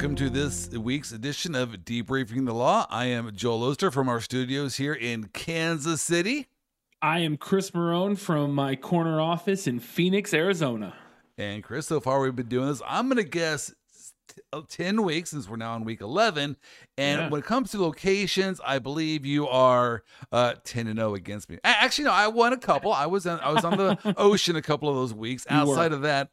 [0.00, 2.86] Welcome to this week's edition of Debriefing the Law.
[2.88, 6.46] I am Joel Oster from our studios here in Kansas City.
[7.02, 10.94] I am Chris Marone from my corner office in Phoenix, Arizona.
[11.36, 12.80] And Chris, so far we've been doing this.
[12.88, 13.74] I'm going to guess
[14.34, 16.56] t- uh, 10 weeks since we're now in week 11.
[16.96, 17.28] And Yeah.
[17.28, 21.58] when it comes to locations, I believe you are uh, 10 and 0 against me.
[21.62, 22.90] Actually, no, I won a couple.
[22.90, 25.44] I was on, I was on the ocean a couple of those weeks.
[25.50, 26.30] Outside of that,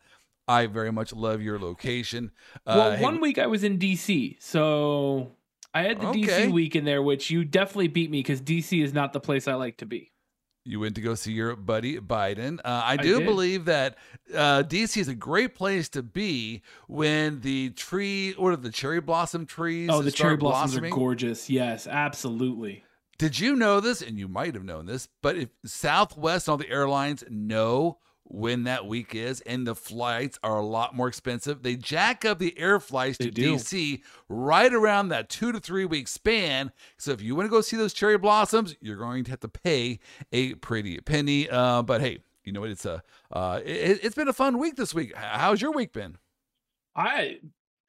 [0.48, 2.32] I very much love your location.
[2.66, 5.32] Uh, well, hey, one week I was in DC, so
[5.74, 6.22] I had the Okay.
[6.48, 9.48] DC week in there, which you definitely beat me because DC is not the place
[9.48, 10.12] I like to be.
[10.64, 12.60] You went to go see your buddy Biden.
[12.60, 13.26] Uh, I do did.
[13.26, 13.96] believe that
[14.36, 19.00] uh, DC is a great place to be when the tree, what are the cherry
[19.00, 19.90] blossom trees?
[19.90, 20.92] Oh, the cherry blossoms blossoming?
[20.92, 21.50] are gorgeous.
[21.50, 22.84] Yes, absolutely.
[23.18, 24.02] Did you know this?
[24.02, 28.64] And you might have known this, but if Southwest and all the airlines know when
[28.66, 32.58] that week is, and the flights are a lot more expensive, they jack up the
[32.60, 33.56] air flights They to do.
[33.56, 36.72] DC right around that two to three week span.
[36.98, 39.48] So if you want to go see those cherry blossoms, you're going to have to
[39.48, 40.00] pay
[40.32, 41.50] a pretty penny.
[41.50, 42.70] Uh, but hey, you know what?
[42.70, 45.16] It's a uh, it, it's been a fun week this week.
[45.16, 46.18] How's your week been?
[46.96, 47.40] I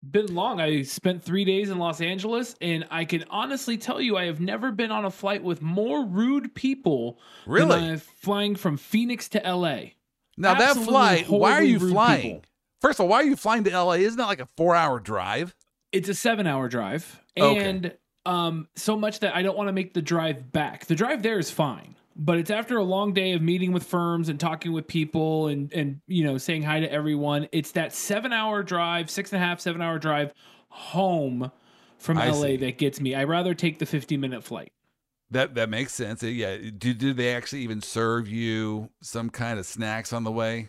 [0.09, 0.61] been long.
[0.61, 4.41] I spent three days in Los Angeles, and I can honestly tell you, I have
[4.41, 7.19] never been on a flight with more rude people.
[7.47, 7.81] Really?
[7.81, 9.98] Than flying from Phoenix to LA.
[10.39, 12.23] Now that flight, why are you flying?
[12.23, 12.43] people.
[12.81, 13.93] First of all, why are you flying to LA?
[13.95, 15.55] Isn't that like a four hour drive?
[15.91, 17.65] it's a seven hour drive Okay.
[17.67, 17.95] and
[18.27, 21.39] um so much that i don't want to make the drive back the drive there
[21.39, 24.87] is fine but it's after a long day of meeting with firms and talking with
[24.87, 29.33] people and and you know saying hi to everyone it's that seven hour drive six
[29.33, 30.35] and a half seven hour drive
[30.69, 31.51] home
[31.97, 32.57] from I la see.
[32.59, 34.73] that gets me i rather take the 50 minute flight
[35.31, 36.23] That that makes sense.
[36.23, 36.57] Uh, Yeah.
[36.77, 40.69] Do do they actually even serve you some kind of snacks on the way?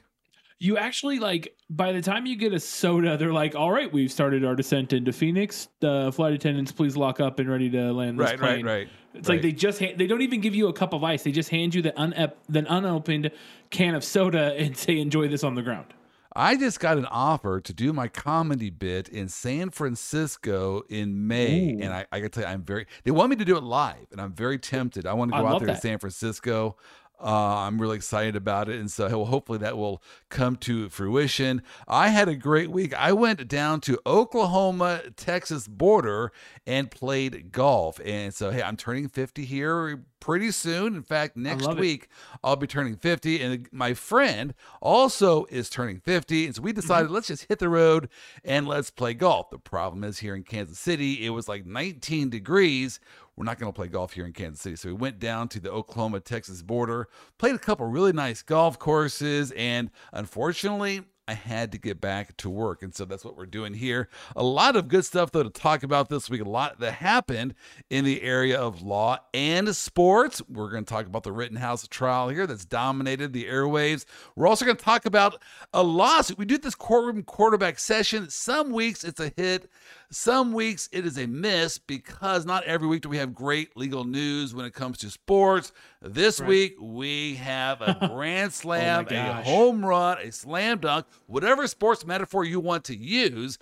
[0.62, 4.12] you actually like by the time you get a soda they're like all right we've
[4.12, 8.20] started our descent into phoenix uh, flight attendants please lock up and ready to land
[8.20, 8.90] this Right, plane right, right.
[9.14, 11.24] It's like they just ha- they don't even give you a cup of ice.
[11.24, 13.32] They just hand you the unep- the unopened
[13.70, 15.94] can of soda and say enjoy this on the ground.
[16.36, 21.72] I just got an offer to do my comedy bit in San Francisco in May,
[21.74, 21.80] Ooh.
[21.82, 22.86] and I, I gotta tell you, I'm very.
[23.04, 25.08] They want me to do it live, and I'm very tempted.
[25.08, 25.82] I want to I go out love there to.
[25.82, 26.78] San Francisco.
[27.22, 31.62] Uh, I'm really excited about it, and so hopefully that will come to fruition.
[31.88, 32.94] I had a great week.
[32.94, 36.32] I went down to Oklahoma Texas border
[36.66, 40.96] and played golf, and so hey, I'm turning 50 here pretty soon.
[40.96, 41.82] In fact, next love it.
[41.82, 42.08] week
[42.44, 47.06] I'll be turning 50, and my friend also is turning 50, and so we decided
[47.08, 47.14] Mm-hmm.
[47.16, 48.10] let's just hit the road
[48.44, 49.50] and let's play golf.
[49.50, 53.00] The problem is here in Kansas City, it was like 19 degrees.
[53.40, 54.76] We're not going to play golf here in Kansas City.
[54.76, 57.08] So we went down to the Oklahoma Texas border,
[57.38, 62.50] played a couple really nice golf courses, and unfortunately, I had to get back to
[62.50, 62.82] work.
[62.82, 64.10] And so that's what we're doing here.
[64.36, 66.42] A lot of good stuff, though, to talk about this week.
[66.42, 67.54] A lot that happened
[67.90, 70.42] in the area of law and sports.
[70.50, 74.06] We're going to talk about the Rittenhouse trial here that's dominated the airwaves.
[74.36, 75.40] We're also going to talk about
[75.72, 76.40] a lawsuit.
[76.40, 78.32] We do this courtroom quarterback session.
[78.32, 79.70] Some weeks it's a hit,
[80.12, 84.04] some weeks it is a miss because not every week do we have great legal
[84.04, 85.72] news when it comes to sports.
[86.02, 86.50] This Right.
[86.50, 92.06] week we have a grand oh slam, a home run, a slam dunk, whatever sports
[92.06, 93.58] metaphor you want to use.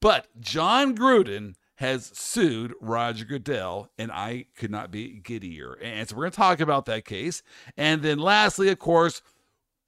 [0.00, 5.76] But Jon Gruden has sued Roger Goodell, and I could not be giddier.
[5.82, 7.42] And so we're going to talk about that case.
[7.76, 9.22] And then lastly, of course,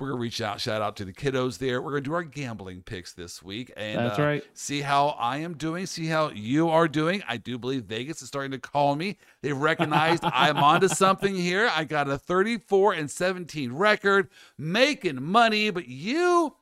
[0.00, 1.82] we're to reach out, shout out to the kiddos there.
[1.82, 4.44] We're going to do our gambling picks this week and That's uh, right.
[4.54, 7.22] see how I am doing, see how you are doing.
[7.28, 9.18] I do believe Vegas is starting to call me.
[9.42, 11.70] They've recognized I'm onto something here.
[11.74, 16.54] I got a 34 and 17 record, making money, but you,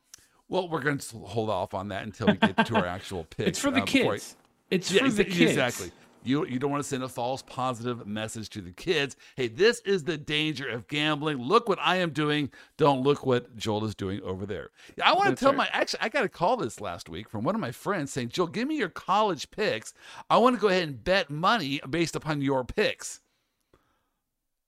[0.49, 3.49] well, we're going to hold off on that until we get to our actual picks.
[3.51, 4.37] It's for the uh, before I- kids.
[4.71, 5.53] It's yeah, for the kids.
[5.53, 5.91] exactly.
[6.25, 9.17] You you don't want to send a false positive message to the kids.
[9.37, 11.39] Hey, this is the danger of gambling.
[11.39, 12.51] Look what I am doing.
[12.77, 14.71] Don't look what Joel is doing over there.
[15.03, 15.59] I want to That's tell right.
[15.59, 18.31] my actually I got a call this last week from one of my friends saying,
[18.31, 19.95] Joel, give me your college picks.
[20.29, 23.21] I want to go ahead and bet money based upon your picks.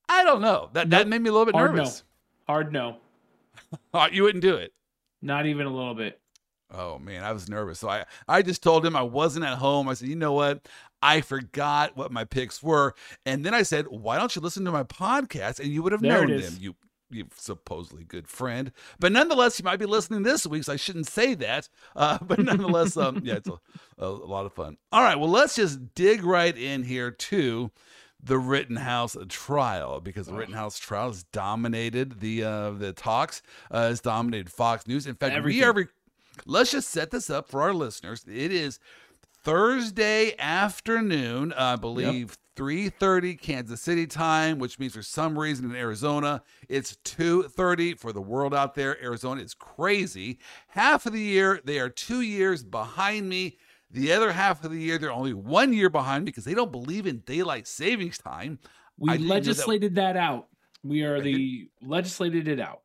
[0.07, 0.69] I don't know.
[0.73, 2.03] That that made me a little bit Hard nervous.
[2.47, 2.53] no.
[2.53, 2.97] Hard no.
[4.13, 4.73] You wouldn't do it.
[5.21, 6.20] Not even a little bit.
[6.73, 7.79] Oh man, I was nervous.
[7.79, 9.89] So I, I just told him I wasn't at home.
[9.89, 10.67] I said, you know what?
[11.01, 12.93] I forgot what my picks were.
[13.25, 15.59] And then I said, why don't you listen to my podcast?
[15.59, 16.57] And you would have There known them.
[16.59, 16.75] You
[17.13, 18.71] you supposedly good friend.
[18.99, 21.67] But nonetheless, you might be listening this week, so I shouldn't say that.
[21.93, 23.59] Uh, but nonetheless, um, yeah, it's a,
[23.97, 24.77] a, a lot of fun.
[24.93, 27.71] All right, well, let's just dig right in here to
[28.23, 33.41] the Rittenhouse trial because the Rittenhouse trial has dominated the uh, the talks,
[33.71, 35.07] uh, has dominated Fox News.
[35.07, 35.63] In fact, we Everything.
[35.63, 35.73] are.
[35.73, 35.87] Re-
[36.45, 38.25] let's just set this up for our listeners.
[38.27, 38.79] It is
[39.43, 46.43] Thursday afternoon, I believe 3:30 Kansas City time, which means for some reason in Arizona
[46.69, 49.01] it's 2:30 for the world out there.
[49.03, 50.37] Arizona is crazy.
[50.67, 53.57] Half of the year they are 2 years behind me.
[53.89, 56.71] The other half of the year they're only 1 year behind me because they don't
[56.71, 58.59] believe in daylight savings time.
[58.97, 60.47] We I that- legislated that, out.
[60.83, 62.81] We are the legislated it out.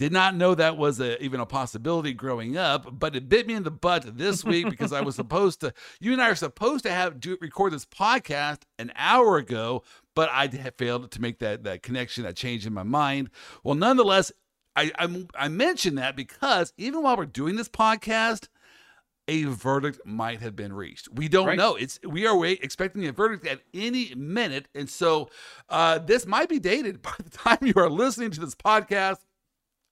[0.00, 3.52] Did not know that was a, even a possibility growing up, but it bit me
[3.52, 5.74] in the butt this week because I was supposed to.
[6.00, 9.82] You and I are supposed to have do record this podcast an hour ago,
[10.16, 13.28] but I failed to make that that connection, that change in my mind.
[13.62, 14.32] Well, nonetheless,
[14.74, 18.48] I I, I mentioned that because even while we're doing this podcast,
[19.28, 21.10] a verdict might have been reached.
[21.12, 21.58] We don't Right.
[21.58, 21.76] know.
[21.76, 25.28] It's we are wait, expecting a verdict at any minute, and so
[25.68, 29.18] uh, this might be dated by the time you are listening to this podcast.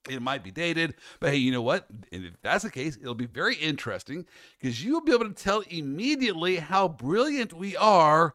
[0.07, 1.87] It might be dated, but hey, you know what?
[2.11, 4.25] If that's the case, it'll be very interesting
[4.59, 8.33] because you'll be able to tell immediately how brilliant we are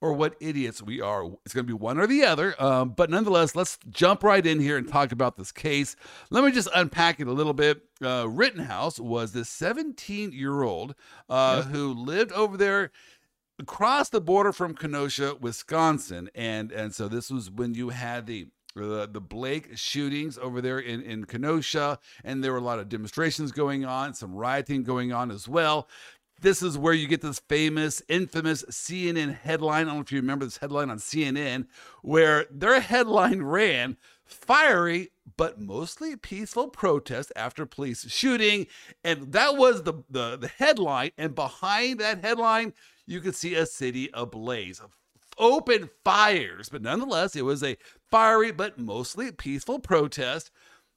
[0.00, 1.24] or what idiots we are.
[1.44, 2.60] It's going to be one or the other.
[2.62, 5.96] Um, but nonetheless, let's jump right in here and talk about this case.
[6.30, 7.82] Let me just unpack it a little bit.
[8.02, 10.94] Uh, Rittenhouse was this 17 year old
[11.28, 12.90] uh, who lived over there
[13.58, 18.48] across the border from Kenosha, Wisconsin, and and so this was when you had the
[18.84, 22.88] the, the Blake shootings over there in, in Kenosha, and there were a lot of
[22.88, 25.88] demonstrations going on, some rioting going on as well.
[26.40, 29.82] This is where you get this famous, infamous CNN headline.
[29.82, 31.66] I don't know if you remember this headline on CNN,
[32.02, 33.96] where their headline ran
[34.26, 38.66] fiery but mostly peaceful protest after police shooting.
[39.04, 41.12] And that was the, the, the headline.
[41.16, 42.74] And behind that headline,
[43.06, 44.80] you could see a city ablaze.
[45.38, 47.76] Open fires, but nonetheless, it was a
[48.10, 50.50] fiery but mostly peaceful protest.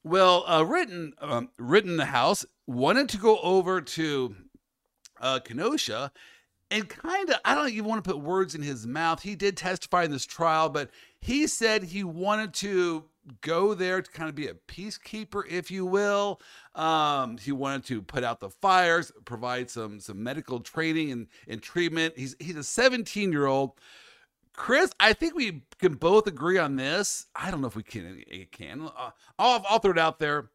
[0.04, 4.36] Well, uh, written um, Rittenhouse wanted to go over to
[5.20, 6.12] uh, Kenosha
[6.72, 9.22] and kind of, I don't even want to put words in his mouth.
[9.22, 10.90] He did testify in this trial, but
[11.20, 13.06] he said he wanted to
[13.42, 16.42] go there to kind of be a peacekeeper, if you will.
[16.76, 21.62] Um, he wanted to put out the fires, provide some some medical training and, and
[21.62, 22.14] treatment.
[22.18, 23.72] He's he's a 17 year old.
[24.60, 27.28] Chris, I think we can both agree on this.
[27.34, 28.22] I don't know if we can.
[28.52, 30.50] Can uh, I'll, I'll throw it out there.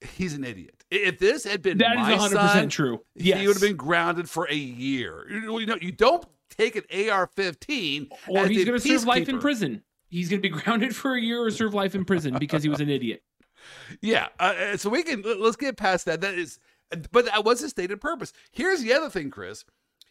[0.00, 0.84] He's an idiot.
[0.88, 3.00] If this had been That my is 100% son, true.
[3.16, 5.26] he would have been grounded for a year.
[5.28, 9.82] You know, you don't take an AR-15 Or he's going to serve life in prison.
[10.08, 12.68] He's going to be grounded for a year or serve life in prison because he
[12.68, 13.24] was an idiot.
[14.00, 16.20] Yeah, uh, uh, so we can let- let's get past that.
[16.20, 16.60] That is,
[17.10, 18.32] but that was his stated purpose.
[18.52, 19.64] Here's the other thing, Chris.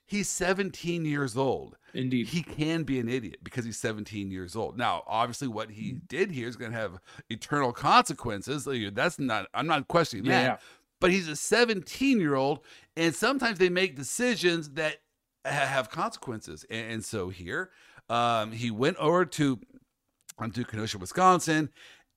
[0.10, 1.78] He's 17 years old.
[1.94, 2.28] Indeed.
[2.30, 4.76] He can be an idiot because he's 17 years old.
[4.76, 6.08] Now, obviously, what he Mm.
[6.08, 8.68] did here is going to have eternal consequences.
[8.94, 9.48] That's not.
[9.54, 10.44] I'm not questioning that.
[10.44, 10.58] Yeah.
[11.00, 12.60] But he's a 17 year old,
[12.98, 14.98] and sometimes they make decisions that
[15.46, 16.66] have consequences.
[16.72, 17.70] And, and so here,
[18.10, 19.60] um, he went over to
[20.40, 21.70] um, to Kenosha, Wisconsin.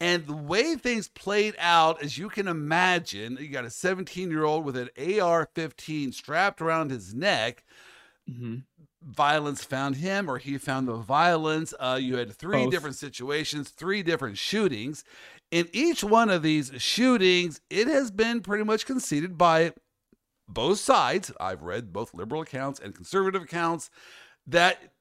[0.02, 4.43] And the way things played out, as you can imagine, you got a 17 year
[4.43, 4.90] old with an
[5.20, 7.62] AR 15 strapped around his neck.
[8.26, 8.56] hmm
[9.00, 11.72] Violence found him, or he found the violence.
[11.78, 12.70] Uh, you had three Both.
[12.72, 15.04] different situations, three different shootings.
[15.52, 19.72] In each one of these shootings, it has been pretty much conceded by
[20.48, 21.31] both sides.
[21.38, 23.88] I've read both liberal accounts and conservative accounts
[24.48, 24.93] that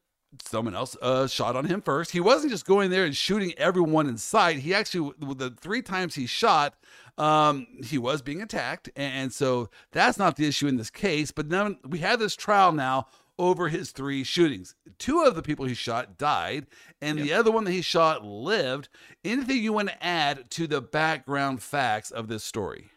[0.43, 2.11] someone else uh, shot on him first.
[2.11, 4.57] He wasn't just going there and shooting everyone in sight.
[4.57, 6.75] He actually, the three times he shot,
[7.17, 11.31] um, he was being attacked, and so that's not the issue in this case.
[11.31, 13.07] But now we have this trial now
[13.37, 14.75] over his three shootings.
[14.97, 16.67] Two of the people he shot died,
[17.01, 18.87] and the other one that he shot lived.
[19.25, 22.91] Anything you want to add to the background facts of this story?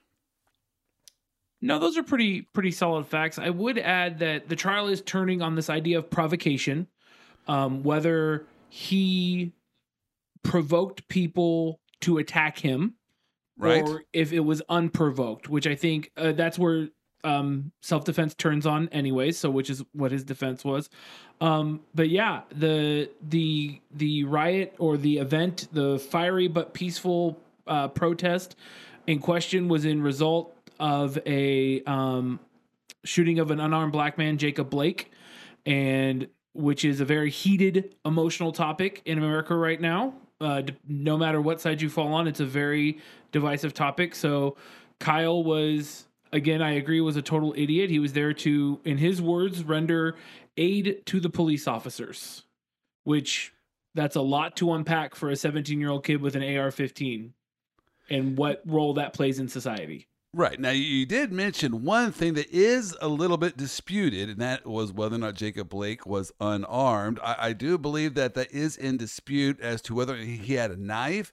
[1.61, 3.38] No, those are pretty pretty solid facts.
[3.38, 6.87] I would add that the trial is turning on this idea of provocation,
[7.47, 9.53] um, whether he
[10.43, 12.95] provoked people to attack him,
[13.57, 13.83] Right.
[13.83, 15.49] or if it was unprovoked.
[15.49, 16.89] Which I think uh, that's where
[17.23, 19.31] um, self defense turns on, anyway.
[19.33, 20.91] So, which is what his defense was.
[21.41, 27.89] Um, but yeah, the the the riot or the event, the fiery but peaceful uh,
[27.89, 28.57] protest
[29.07, 32.41] in question was in result of a um,
[33.05, 35.11] shooting of an unarmed black man, Jacob Blake,
[35.65, 40.14] and which is a very heated, emotional topic in America right now.
[40.40, 42.99] Uh, no matter what side you fall on, it's a very
[43.32, 44.14] divisive topic.
[44.14, 44.56] So
[44.99, 47.88] Kyle was again, I agree, was a total idiot.
[47.88, 50.16] He was there to, in his words, render
[50.56, 52.42] aid to the police officers,
[53.04, 53.52] which
[53.94, 57.32] that's a lot to unpack for a 17 year old kid with an AR 15
[58.11, 60.08] and what role that plays in society.
[60.37, 60.59] Right.
[60.59, 64.93] Now, you did mention one thing that is a little bit disputed, and that was
[64.93, 67.21] whether or not Jacob Blake was unarmed.
[67.23, 70.76] I, I do believe that that is in dispute as to whether he had a
[70.76, 71.33] knife.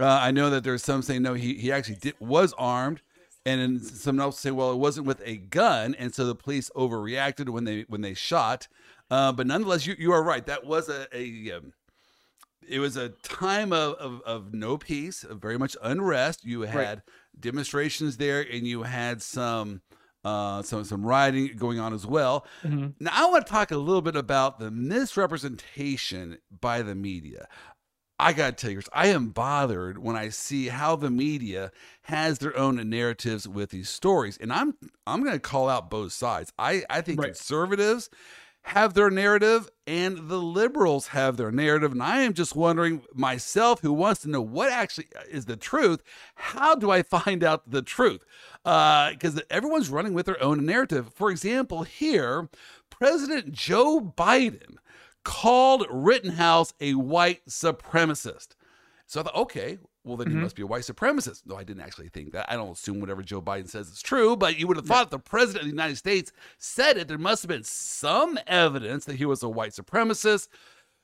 [0.00, 3.02] Uh, I know that there's some saying no, he, he actually did, was armed,
[3.44, 6.70] and then someone else say, well, it wasn't with a gun, and so the police
[6.74, 8.66] overreacted when they when they shot.
[9.10, 10.46] Uh, but nonetheless, you, you are right.
[10.46, 11.74] That was a, a um,
[12.66, 16.44] it was a time of, of, of no peace, of very much unrest.
[16.44, 16.98] You had right.
[17.40, 19.82] Demonstrations there, and you had some
[20.24, 22.46] uh, some some rioting going on as well.
[22.62, 22.88] Mm-hmm.
[23.00, 27.48] Now, I want to talk a little bit about the misrepresentation by the media.
[28.20, 31.70] I got to tell you, I am bothered when I see how the media
[32.02, 34.74] has their own narratives with these stories, and I'm
[35.06, 36.52] I'm going to call out both sides.
[36.58, 37.28] I I think right.
[37.28, 38.10] conservatives
[38.68, 41.92] have their narrative and the liberals have their narrative.
[41.92, 46.02] And I am just wondering myself, who wants to know what actually is the truth,
[46.34, 48.24] how do I find out the truth?
[48.64, 51.14] Because uh, everyone's running with their own narrative.
[51.14, 52.50] For example, here,
[52.90, 54.76] President Joe Biden
[55.24, 58.48] called Rittenhouse a white supremacist.
[59.06, 59.78] So I thought, okay,
[60.08, 60.38] well, then mm-hmm.
[60.38, 61.42] he must be a white supremacist.
[61.46, 62.50] No, I didn't actually think that.
[62.50, 65.10] I don't assume whatever Joe Biden says is true, but you would have thought if
[65.10, 69.16] the president of the United States said it, there must have been some evidence that
[69.16, 70.48] he was a white supremacist.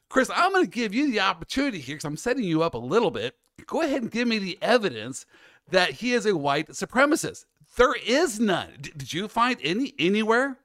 [0.09, 2.79] Chris, I'm going to give you the opportunity here because I'm setting you up a
[2.79, 3.37] little bit.
[3.67, 5.27] Go ahead and give me the evidence
[5.71, 7.45] that he is a white supremacist.
[7.77, 8.69] There is none.
[8.81, 10.59] D- did you find any anywhere?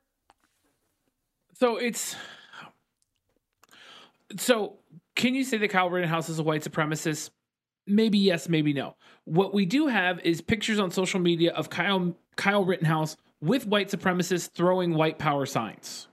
[1.53, 2.15] So it's
[4.37, 4.77] so.
[5.15, 7.31] Can you say that Kyle Rittenhouse is a white supremacist?
[7.89, 8.95] Maybe yes, maybe no.
[9.25, 13.89] What we do have is pictures on social media of Kyle Kyle Rittenhouse with white
[13.89, 16.07] supremacists throwing white power signs.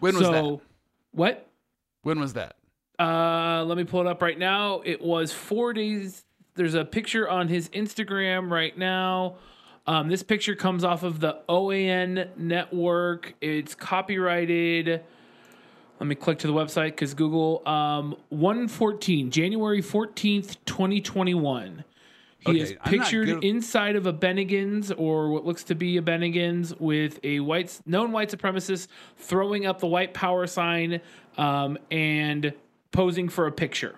[0.00, 0.60] When was so, that?
[1.12, 1.48] What?
[2.02, 2.56] When was that?
[2.98, 4.80] Uh, let me pull it up right now.
[4.84, 6.24] It was four days.
[6.54, 9.36] There's a picture on his Instagram right now.
[9.86, 13.34] Um, this picture comes off of the OAN network.
[13.40, 15.02] It's copyrighted.
[15.98, 17.66] Let me click to the website because Google.
[17.66, 21.84] Um, 114, January 14th, 2021.
[22.40, 26.74] He okay, is pictured inside of a Bennigan's or what looks to be a Bennigan's
[26.78, 31.00] with a white known white supremacist throwing up the white power sign
[31.38, 32.52] um, and
[32.92, 33.96] posing for a picture.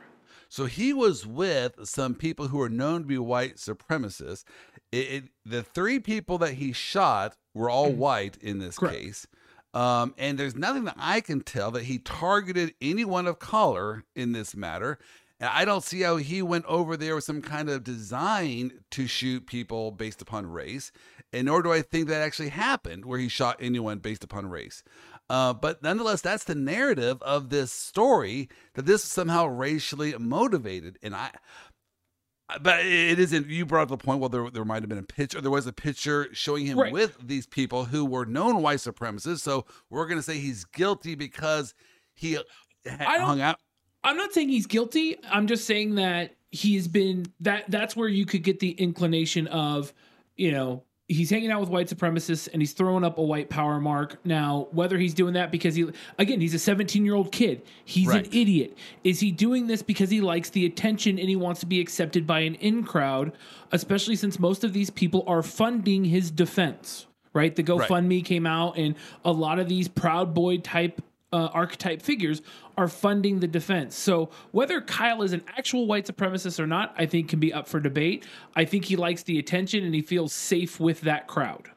[0.49, 4.45] So he was with some people who are known to be white supremacists.
[4.90, 7.97] It, it, the three people that he shot were all mm.
[7.97, 8.97] white in this Correct.
[8.97, 9.26] case.
[9.75, 14.33] Um, and there's nothing that I can tell that he targeted anyone of color in
[14.33, 14.99] this matter.
[15.41, 19.07] And I don't see how he went over there with some kind of design to
[19.07, 20.91] shoot people based upon race.
[21.33, 24.83] And nor do I think that actually happened where he shot anyone based upon race.
[25.31, 30.99] Uh, but nonetheless, that's the narrative of this story that this is somehow racially motivated.
[31.03, 31.31] And I,
[32.62, 33.47] but it isn't.
[33.49, 34.21] You brought up the point.
[34.21, 35.40] Well, there there might have been a picture.
[35.40, 36.93] There was a picture showing him right.
[36.93, 39.40] with these people who were known white supremacists.
[39.40, 41.75] So we're going to say he's guilty because
[42.14, 42.38] he
[42.87, 43.59] hung out.
[44.02, 45.17] I'm not saying he's guilty.
[45.31, 47.71] I'm just saying that he's been that.
[47.71, 49.93] That's where you could get the inclination of,
[50.37, 53.81] you know, he's hanging out with white supremacists and he's throwing up a white power
[53.81, 54.19] mark.
[54.25, 58.07] Now, whether he's doing that because he, again, he's a 17 year old kid, he's
[58.07, 58.27] right.
[58.27, 58.77] an idiot.
[59.05, 62.27] Is he doing this because he likes the attention and he wants to be accepted
[62.27, 63.33] by an in crowd,
[63.73, 67.07] especially since most of these people are funding his defense?
[67.35, 68.25] Right, the GoFundMe right.
[68.25, 72.42] came out, and a lot of these Proud Boy type uh, archetype figures
[72.76, 73.97] are funding the defense.
[73.97, 77.68] So whether Kyle is an actual white supremacist or not, I think can be up
[77.68, 78.25] for debate.
[78.56, 81.70] I think he likes the attention and he feels safe with that crowd.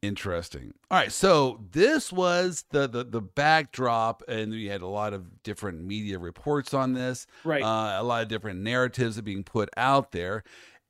[0.00, 0.74] Interesting.
[0.92, 5.42] All right, so this was the the, the backdrop, and we had a lot of
[5.42, 7.26] different media reports on this.
[7.42, 7.64] Right.
[7.64, 10.44] Uh, a lot of different narratives are being put out there,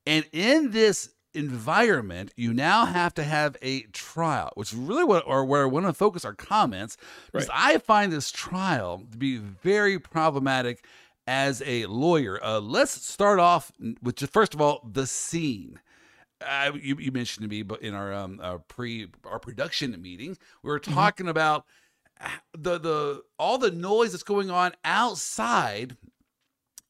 [0.07, 5.25] and in this environment, you now have to have a trial, which is really what
[5.27, 6.97] or where I want to focus our comments.
[7.33, 7.75] Because right.
[7.75, 10.85] I find this trial to be very problematic
[11.27, 12.43] as a lawyer.
[12.43, 13.71] Uh, let's start off
[14.03, 15.79] with just first of all the scene.
[16.41, 20.39] Uh, you, you, mentioned to me, but in our um, our pre our production meeting,
[20.63, 20.95] we were mm-hmm.
[20.95, 21.31] talking mm-hmm.
[21.31, 21.65] about
[22.57, 25.97] the the all the noise that's going on outside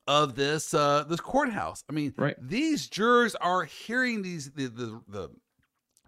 [0.09, 1.85] of this uh this courthouse.
[1.88, 2.35] I mean, right.
[2.41, 5.31] these jurors are hearing these the, the the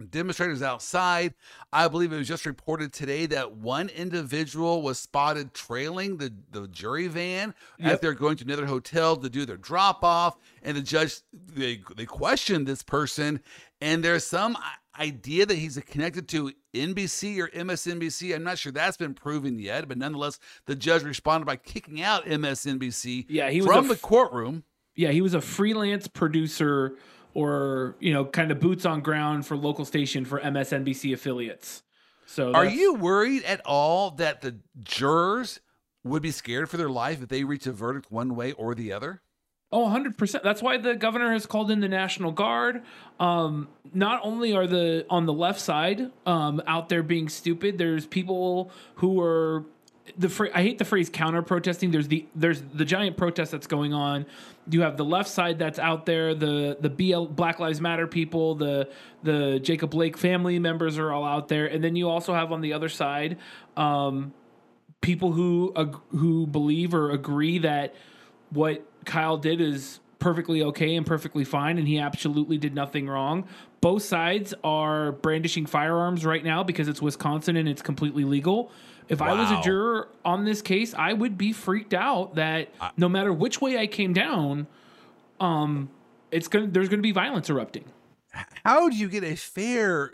[0.06, 1.34] demonstrators outside.
[1.72, 6.66] I believe it was just reported today that one individual was spotted trailing the, the
[6.68, 7.92] jury van yep.
[7.92, 10.38] as they're going to another hotel to do their drop off.
[10.62, 13.40] And the judge, they, they questioned this person.
[13.80, 14.56] And there's some
[14.98, 18.34] idea that he's connected to NBC or MSNBC.
[18.34, 22.26] I'm not sure that's been proven yet, but nonetheless, the judge responded by kicking out
[22.26, 24.64] MSNBC yeah, he from the courtroom.
[24.94, 26.96] Yeah, he was a freelance producer
[27.32, 31.82] or you know, kind of boots on ground for local station for MSNBC affiliates.
[32.26, 35.60] So, Are you worried at all that the jurors
[36.04, 38.92] would be scared for their life if they reach a verdict one way or the
[38.92, 39.22] other?
[39.72, 40.42] Oh, 100%.
[40.42, 42.82] That's why the governor has called in the National Guard.
[43.20, 48.04] Um, not only are the on the left side um, out there being stupid, there's
[48.06, 49.64] people who are
[50.16, 51.92] the phr- I hate the phrase counter protesting.
[51.92, 54.26] There's the there's the giant protest that's going on.
[54.68, 58.56] You have the left side that's out there, the the BL Black Lives Matter people,
[58.56, 58.88] the
[59.22, 62.60] the Jacob Blake family members are all out there, and then you also have on
[62.60, 63.38] the other side
[63.76, 64.32] um,
[65.00, 67.94] people who ag- who believe or agree that
[68.50, 73.46] what Kyle did is perfectly okay and perfectly fine, and he absolutely did nothing wrong.
[73.80, 78.70] Both sides are brandishing firearms right now because it's Wisconsin and it's completely legal.
[79.08, 83.08] If I was a juror on this case, I would be freaked out that no
[83.08, 84.68] matter which way I came down,
[85.40, 85.90] um,
[86.30, 87.84] it's gonna there's gonna be violence erupting.
[88.64, 90.12] How do you get a fair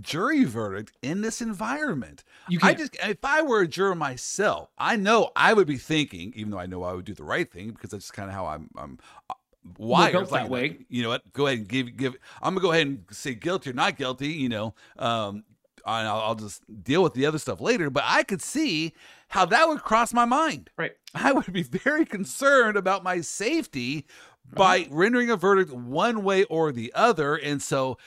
[0.00, 2.24] jury verdict in this environment?
[2.48, 2.78] You I can't.
[2.78, 6.58] just if I were a juror myself, I know I would be thinking, even though
[6.58, 8.98] I know I would do the right thing because that's kind of how I'm I'm
[9.30, 9.34] uh,
[9.78, 10.12] wired.
[10.12, 10.78] built like, that way.
[10.88, 11.32] You know what?
[11.32, 12.16] Go ahead and give give.
[12.42, 14.28] I'm gonna go ahead and say guilty or not guilty.
[14.28, 15.44] You know, um,
[15.86, 17.90] and I'll, I'll just deal with the other stuff later.
[17.90, 18.92] But I could see
[19.28, 20.70] how that would cross my mind.
[20.76, 20.92] Right.
[21.14, 24.06] I would be very concerned about my safety
[24.52, 24.56] Uh-huh.
[24.56, 27.98] by rendering a verdict one way or the other, and so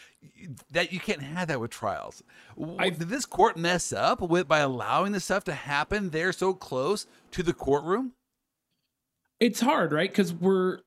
[0.72, 2.24] that you can't have that with trials.
[2.78, 6.54] I- Did this court mess up with by allowing this stuff to happen there so
[6.54, 8.14] close to the courtroom?
[9.40, 10.10] it's hard, right?
[10.10, 10.80] Because we're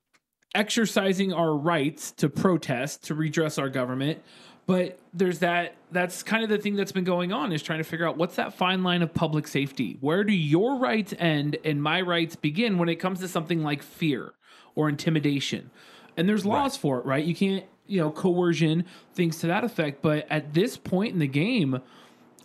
[0.55, 4.23] exercising our rights to protest, to redress our government.
[4.67, 7.85] But there's that, that's kind of the thing that's been going on is trying to
[7.85, 9.97] figure out what's that fine line of public safety?
[10.01, 13.83] Where do your rights end and my rights begin when it comes to something like
[13.83, 14.35] fear
[14.75, 15.71] or intimidation?
[16.17, 17.25] And there's laws for it, right?
[17.25, 20.03] You can't, you know, coercion, things to that effect.
[20.03, 21.81] But at this point in the game,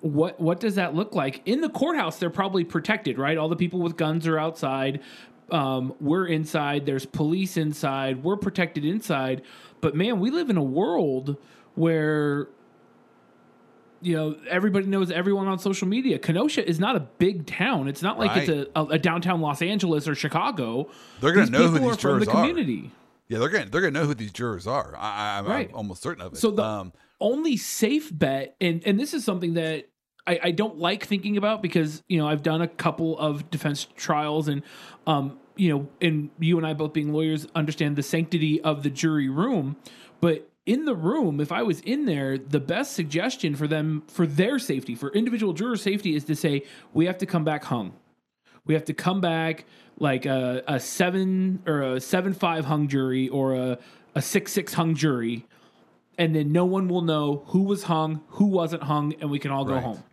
[0.01, 1.41] what what does that look like?
[1.45, 3.37] In the courthouse they're probably protected right?
[3.37, 5.01] All the people with guns are outside.
[5.49, 6.85] Um, we're inside.
[6.85, 8.23] There's police inside.
[8.23, 9.41] We're protected inside.
[9.81, 11.37] But man we live in a world
[11.75, 12.47] where
[14.01, 18.01] you know everybody knows everyone on social media kenosha is not a big town it's
[18.01, 21.79] not like it's a, a, a downtown los angeles or chicago They're gonna know who
[21.79, 22.31] these are from the jurors are.
[22.31, 22.91] community
[23.27, 24.95] Yeah, they're gonna they're gonna know who these jurors are.
[24.97, 25.69] I, I'm, Right.
[25.69, 26.37] I'm almost certain of it.
[26.37, 29.89] So the um, only safe bet, and and this is something that
[30.25, 33.87] I, I don't like thinking about because you know I've done a couple of defense
[33.95, 34.63] trials, and
[35.05, 38.89] um you know, and you and I both being lawyers understand the sanctity of the
[38.89, 39.75] jury room,
[40.21, 44.27] but in the room, if I was in there, the best suggestion for them, for
[44.27, 47.93] their safety, for individual juror safety, is to say we have to come back hung.
[48.65, 49.65] We have to come back
[49.97, 53.79] like a, a seven or a seven five hung jury or a,
[54.13, 55.45] a six six hung jury,
[56.17, 59.51] and then no one will know who was hung, who wasn't hung, and we can
[59.51, 59.83] all go Right.
[59.83, 60.03] home.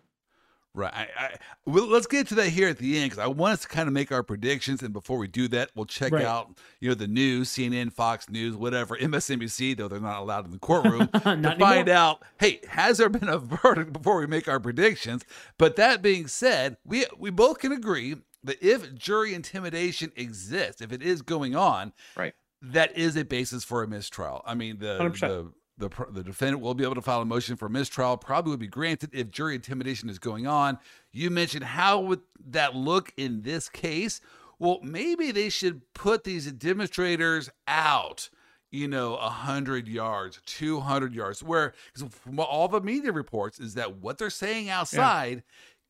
[0.77, 0.93] Right.
[0.93, 1.35] I, I,
[1.67, 3.87] well, let's get to that here at the end because I want us to kind
[3.87, 4.83] of make our predictions.
[4.83, 6.25] And before we do that, we'll check Right.
[6.25, 10.51] out you know the news, CNN, Fox News, whatever, MSNBC, though they're not allowed in
[10.51, 12.23] the courtroom to Not find out.
[12.41, 15.25] Hey, has there been a verdict before we make our predictions?
[15.59, 20.93] But that being said, we we both can agree that if jury intimidation exists, if
[20.93, 22.35] it is going on, Right.
[22.61, 24.43] that is a basis for a mistrial.
[24.45, 25.21] I mean, the 100%.
[25.21, 28.17] the the, the defendant will be able to file a motion for mistrial.
[28.17, 30.79] Probably would be granted if jury intimidation is going on.
[31.11, 34.21] You mentioned how would that look in this case?
[34.59, 38.31] Well, maybe they should put these demonstrators out.
[38.71, 41.45] You know, a hundred yards, two hundred yards.
[41.45, 45.45] Where because all the media reports is that what they're saying outside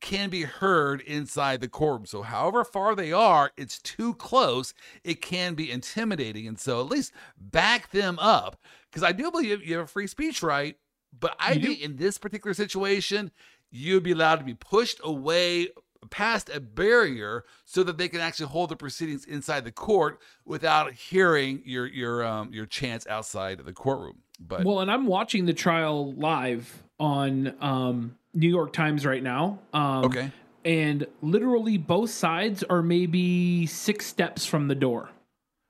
[0.05, 2.05] can be heard inside the courtroom.
[2.05, 4.75] So, however far they are, it's too close.
[5.03, 6.47] It can be intimidating.
[6.47, 8.61] And so, at least back them up.
[8.89, 10.77] Because I do believe you have a free speech right.
[11.19, 11.67] But I You do.
[11.69, 13.31] think in this particular situation,
[13.71, 15.69] you'd be allowed to be pushed away
[16.11, 20.93] past a barrier so that they can actually hold the proceedings inside the court without
[20.93, 24.19] hearing your your um your chants outside of the courtroom.
[24.39, 29.59] But Well, and I'm watching the trial live on um, New York Times right now.
[29.73, 30.31] Um, okay.
[30.63, 35.09] And literally both sides are maybe six steps from the door.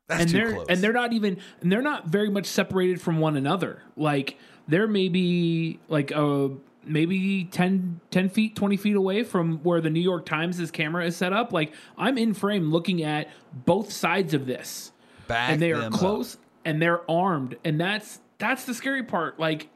[0.07, 0.67] That's and too they're close.
[0.69, 3.81] and they're not even and they're not very much separated from one another.
[3.97, 6.49] Like they're maybe like uh
[6.87, 11.15] maybe 10, 10 feet, 20 feet away from where the New York Times' camera is
[11.15, 11.51] set up.
[11.51, 14.91] Like I'm in frame looking at both sides of this.
[15.27, 15.99] back and they are them up.
[15.99, 17.57] close and they're armed.
[17.65, 19.39] And that's that's the scary part.
[19.39, 19.69] Like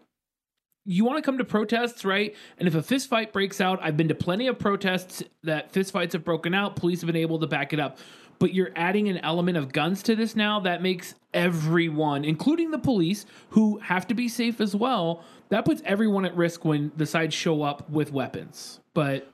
[0.85, 2.35] you want to come to protests, right?
[2.57, 5.91] And if a fist fight breaks out, I've been to plenty of protests that fist
[5.91, 6.75] fights have broken out.
[6.75, 7.97] Police have been able to back it up.
[8.39, 12.77] but you're adding an element of guns to this now that makes everyone, including the
[12.77, 17.05] police, who have to be safe as well, that puts everyone at risk when the
[17.05, 18.79] sides show up with weapons.
[18.93, 19.29] But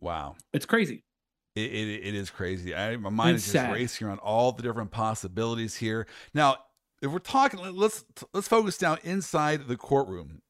[0.00, 1.02] wow, it's crazy.
[1.56, 2.74] It, it, it is crazy.
[2.74, 3.72] I, my mind It's is just sad.
[3.72, 6.06] racing around all the different possibilities here.
[6.34, 6.56] Now,
[7.00, 10.41] if we're talking, let's let's focus down inside the courtroom.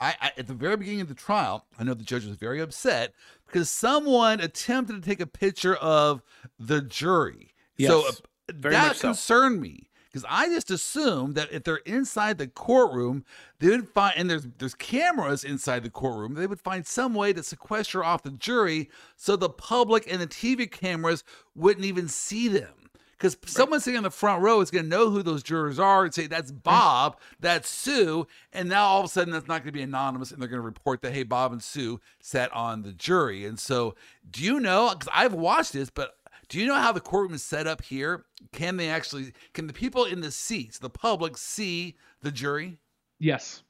[0.00, 2.60] I, I at the very beginning of the trial, I know the judge was very
[2.60, 3.12] upset
[3.46, 6.22] because someone attempted to take a picture of
[6.58, 7.54] the jury.
[7.90, 8.12] So uh,
[8.52, 9.08] very that much so.
[9.08, 13.24] concerned me because I just assumed that if they're inside the courtroom,
[13.60, 16.34] they would find and there's there's cameras inside the courtroom.
[16.34, 20.26] They would find some way to sequester off the jury so the public and the
[20.26, 22.72] TV cameras wouldn't even see them.
[23.18, 26.04] Because someone sitting in the front row is going to know who those jurors are
[26.04, 26.60] and say, that's mm-hmm.
[26.60, 28.28] Bob, that's Sue.
[28.52, 30.62] And now all of a sudden that's not going to be anonymous and they're going
[30.62, 33.44] to report that, hey, Bob and Sue sat on the jury.
[33.44, 33.96] And so,
[34.30, 34.90] do you know?
[34.92, 36.16] Because I've watched this, but
[36.48, 38.24] do you know how the courtroom is set up here?
[38.52, 42.78] Can they actually, can the people in the seats, the public, see the jury?
[43.18, 43.64] Yes.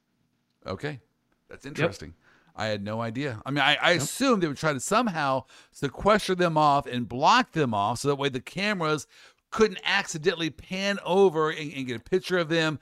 [0.67, 0.99] Okay.
[1.49, 2.13] That's interesting.
[2.55, 3.41] I had no idea.
[3.45, 7.53] I mean, I, I assumed they would try to somehow sequester them off and block
[7.53, 9.07] them off so that way the cameras
[9.51, 12.79] couldn't accidentally pan over and, and get a picture of them.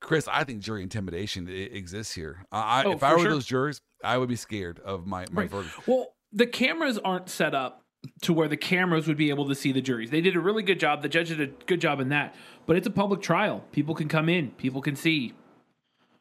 [0.00, 2.44] Chris, I think jury intimidation exists here.
[2.52, 3.30] I, Oh, if I were sure.
[3.30, 5.50] those jurors, I would be scared of my, my Right.
[5.50, 5.88] verdict.
[5.88, 7.82] Well, the cameras aren't set up
[8.22, 10.10] to where the cameras would be able to see the juries.
[10.10, 11.02] They did a really good job.
[11.02, 12.34] The judge did a good job in that.
[12.66, 13.64] But it's a public trial.
[13.72, 14.50] People can come in.
[14.52, 15.34] People can see.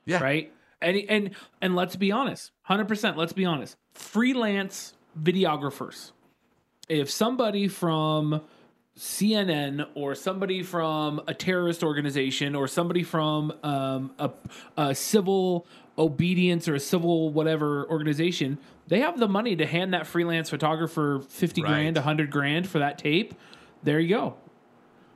[0.06, 0.24] Yeah.
[0.24, 0.52] Right.
[0.82, 2.52] And and and let's be honest.
[2.64, 3.18] Hundred percent.
[3.18, 3.76] Let's be honest.
[3.94, 6.12] Freelance videographers.
[6.88, 8.42] If somebody from
[8.98, 14.32] CNN or somebody from a terrorist organization or somebody from um, a,
[14.78, 20.08] a civil obedience or a civil whatever organization, they have the money to hand that
[20.08, 21.70] freelance photographer 50 Right.
[21.70, 23.34] grand, 100 grand for that tape.
[23.84, 24.36] There you go.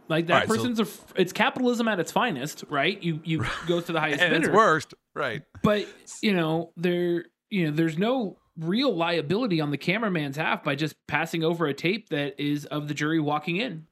[0.10, 3.02] Like that right, so- person's a, it's capitalism at its finest, right?
[3.02, 4.94] You you go to the highest And it's bidder worst.
[5.16, 5.44] Right.
[5.64, 5.86] but
[6.22, 10.96] you know there you know there's no real liability on the cameraman's half by just
[11.08, 13.88] passing over a tape that is of the jury walking in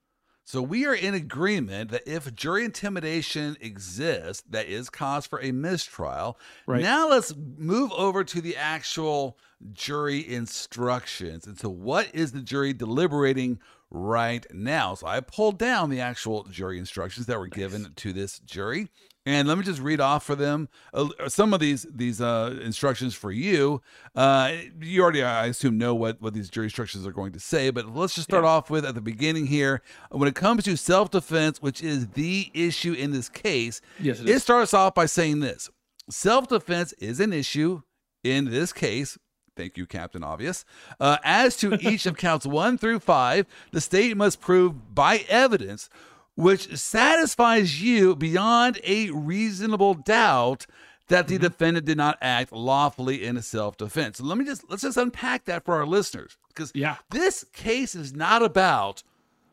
[0.46, 5.52] So we are in agreement that if jury intimidation exists, that is cause for a
[5.52, 6.40] mistrial.
[6.66, 6.82] Right.
[6.82, 9.38] Now let's move over to the actual
[9.74, 11.48] jury instructions.
[11.48, 14.96] And so what is the jury deliberating right now?
[14.96, 18.90] So I pulled down the actual jury instructions that were given to this jury.
[19.28, 23.14] And let me just read off for them uh, some of these these uh, instructions
[23.14, 23.82] for you.
[24.16, 27.70] Uh, you already, I assume, know what, what these jury instructions are going to say,
[27.70, 29.82] but let's just start off with at the beginning here.
[30.12, 34.30] When it comes to self defense, which is the issue in this case, Yes, it
[34.30, 35.70] it starts off by saying this
[36.10, 37.82] self defense is an issue
[38.24, 39.18] in this case.
[39.58, 40.64] Thank you, Captain Obvious.
[41.02, 45.90] Uh, as to each of counts one through five, the state must prove by evidence
[46.38, 50.68] which satisfies you beyond a reasonable doubt
[51.08, 51.46] that the mm-hmm.
[51.46, 54.20] defendant did not act lawfully in self-defense.
[54.20, 56.98] So let me just let's just unpack that for our listeners because Yeah.
[57.10, 59.02] this case is not about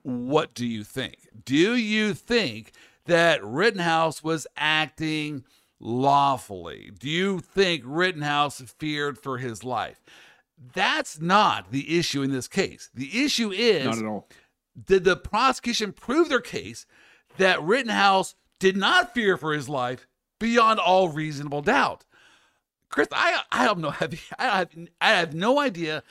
[0.03, 1.17] what do you think?
[1.47, 2.73] Do you think
[3.07, 5.45] that Rittenhouse was acting
[5.81, 6.91] lawfully?
[6.99, 10.03] Do you think Rittenhouse feared for his life?
[10.75, 12.91] That's not the issue in this case.
[12.95, 14.29] The issue is not at all
[14.83, 16.87] did the prosecution prove their case
[17.37, 20.07] that Rittenhouse did not fear for his life
[20.39, 22.05] beyond all reasonable doubt?
[22.89, 23.91] Chris, I I don't know.
[23.91, 26.03] Have, I have I have no idea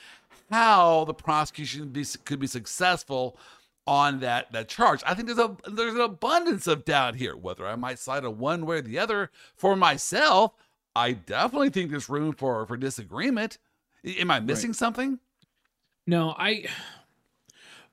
[0.50, 3.38] how the prosecution be, could be successful
[3.86, 5.02] on that that charge.
[5.06, 7.36] I think there's a there's an abundance of doubt here.
[7.36, 10.52] Whether I might side on one way or the other for myself,
[10.94, 13.58] I definitely think there's room for for disagreement.
[14.04, 15.18] Am I missing something?
[16.06, 16.66] no i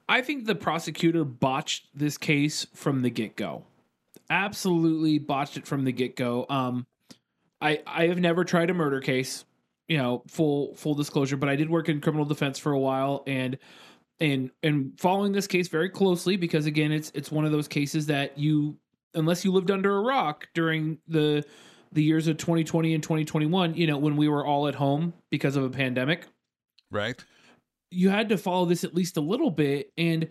[0.09, 3.63] i think the prosecutor botched this case from the get-go
[4.29, 6.85] absolutely botched it from the get-go um
[7.61, 9.45] i i have never tried a murder case
[9.87, 13.23] you know full full disclosure but i did work in criminal defense for a while
[13.27, 13.57] and
[14.19, 18.05] and and following this case very closely because again it's it's one of those cases
[18.05, 18.77] that you
[19.15, 21.43] unless you lived under a rock during the
[21.91, 25.55] the years of 2020 and 2021 you know when we were all at home because
[25.55, 26.27] of a pandemic
[26.91, 27.23] Right.
[27.91, 30.27] You had to follow this at least a little bit and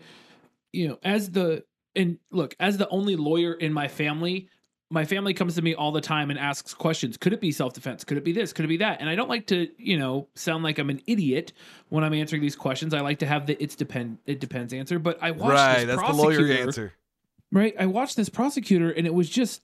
[0.73, 1.63] you know as the
[1.95, 4.49] and look as the only lawyer in my family
[4.89, 8.03] my family comes to me all the time and asks questions could it be self-defense
[8.03, 10.27] could it be this could it be that and i don't like to you know
[10.35, 11.53] sound like i'm an idiot
[11.89, 14.97] when i'm answering these questions i like to have the it's depend it depends answer
[14.99, 15.85] but i watched Right.
[15.85, 16.93] this That's the lawyer prosecutor- answer.
[17.51, 19.61] right i watched this prosecutor and it was just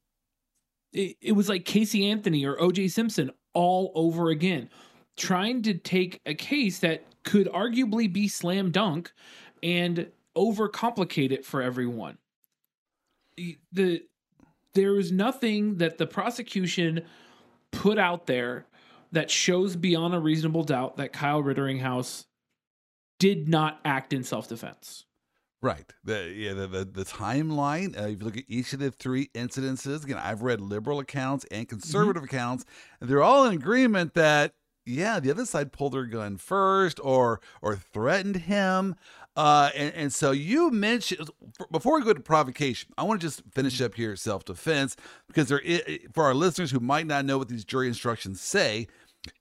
[0.93, 4.69] it, it was like casey anthony or oj simpson all over again
[5.17, 9.11] trying to take a case that could arguably be slam dunk
[9.61, 12.17] and overcomplicate it for everyone.
[13.73, 14.03] The
[14.73, 17.01] there is nothing that the prosecution
[17.71, 18.65] put out there
[19.11, 22.27] that shows beyond a reasonable doubt that Kyle Ritteringhouse
[23.19, 25.03] did not act in self defense.
[25.61, 25.91] Right.
[26.05, 27.99] The yeah the the, the timeline.
[27.99, 31.45] Uh, if you look at each of the three incidences, again, I've read liberal accounts
[31.51, 32.35] and conservative mm-hmm.
[32.35, 32.63] accounts.
[33.01, 34.53] And they're all in agreement that
[34.87, 38.95] yeah, the other side pulled their gun first or or threatened him.
[39.35, 41.29] Uh, and, and so you mentioned
[41.71, 44.95] before we go to provocation, I want to just finish up here self defense
[45.27, 45.81] because there is,
[46.13, 48.87] for our listeners who might not know what these jury instructions say,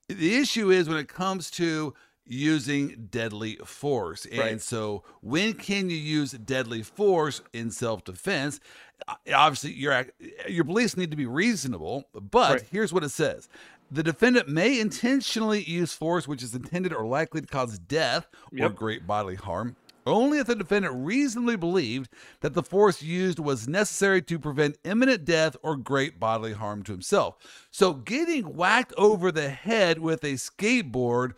[0.09, 1.94] the issue is when it comes to
[2.26, 4.26] using deadly force.
[4.26, 4.61] And right.
[4.61, 8.61] so when can you use deadly force in self-defense?
[9.32, 10.06] Obviously your
[10.48, 12.64] your beliefs need to be reasonable, but right.
[12.70, 13.48] here's what it says.
[13.90, 18.70] The defendant may intentionally use force which is intended or likely to cause death yep.
[18.70, 23.68] or great bodily harm only if the defendant reasonably believed that the force used was
[23.68, 27.37] necessary to prevent imminent death or great bodily harm to himself.
[27.70, 31.33] So, getting whacked over the head with a skateboard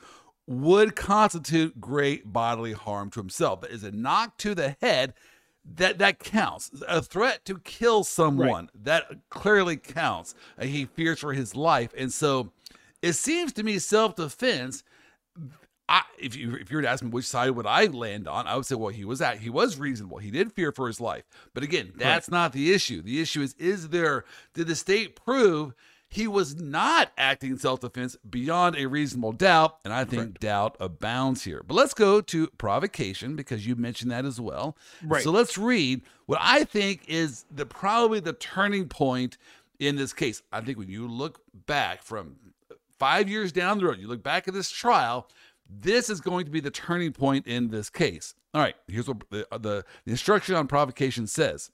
[0.47, 3.61] would constitute great bodily harm to himself.
[3.61, 5.15] But is a knock to the head
[5.77, 6.71] that that counts.
[6.89, 8.85] A threat to kill someone right.
[8.85, 10.35] that clearly counts.
[10.59, 12.51] Uh, he fears for his life, and so
[13.03, 14.83] it seems to me self defense.
[15.91, 18.47] I, if you if you were to ask me which side would I land on,
[18.47, 20.19] I would say, well, he was at he was reasonable.
[20.19, 22.37] He did fear for his life, but again, that's right.
[22.37, 23.01] not the issue.
[23.01, 25.75] The issue is, is there did the state prove
[26.11, 29.79] he was not acting in self defense beyond a reasonable doubt.
[29.85, 30.41] And I think right.
[30.41, 31.63] doubt abounds here.
[31.67, 34.77] But let's go to provocation because you mentioned that as well.
[35.05, 35.23] Right.
[35.23, 39.37] So let's read what I think is the probably the turning point
[39.79, 40.43] in this case.
[40.51, 42.37] I think when you look back from
[42.99, 45.29] five years down the road, you look back at this trial,
[45.69, 48.35] this is going to be the turning point in this case.
[48.55, 51.71] All right, here's what the, the, the instruction on provocation says.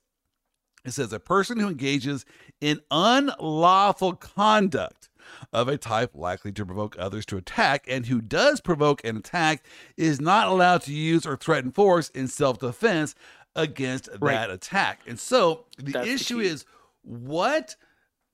[0.85, 2.25] It says a person who engages
[2.61, 5.09] in unlawful conduct
[5.51, 9.65] of a type likely to provoke others to attack and who does provoke an attack
[9.97, 13.15] is not allowed to use or threaten force in self defense
[13.55, 14.33] against right.
[14.33, 15.01] that attack.
[15.07, 16.65] And so the That's issue the is
[17.01, 17.75] what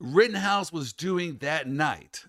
[0.00, 2.24] Rittenhouse was doing that night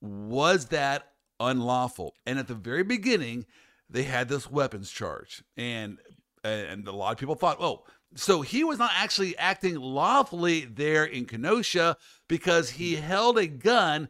[0.00, 2.14] was that unlawful?
[2.24, 3.46] And at the very beginning,
[3.90, 5.42] they had this weapons charge.
[5.56, 5.98] And
[6.44, 7.84] and a lot of people thought, oh,
[8.16, 11.96] so he was not actually acting lawfully there in Kenosha
[12.28, 14.08] because he held a gun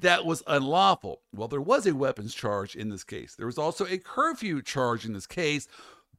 [0.00, 1.22] that was unlawful.
[1.34, 3.34] Well, there was a weapons charge in this case.
[3.34, 5.66] There was also a curfew charge in this case.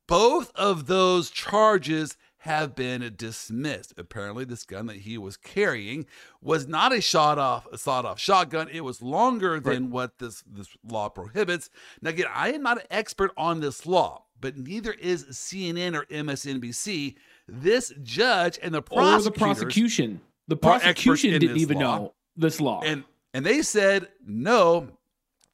[0.07, 3.93] Both of those charges have been dismissed.
[3.97, 6.07] Apparently, this gun that he was carrying
[6.41, 8.69] was not a shot off a sawed off shotgun.
[8.69, 9.91] It was longer than right.
[9.91, 11.69] what this this law prohibits.
[12.01, 16.05] Now, again, I am not an expert on this law but neither is CNN or
[16.05, 17.15] MSNBC.
[17.51, 21.97] This judge and the or the prosecution, the prosecution didn't even law.
[21.97, 24.87] know this law, and and they said no,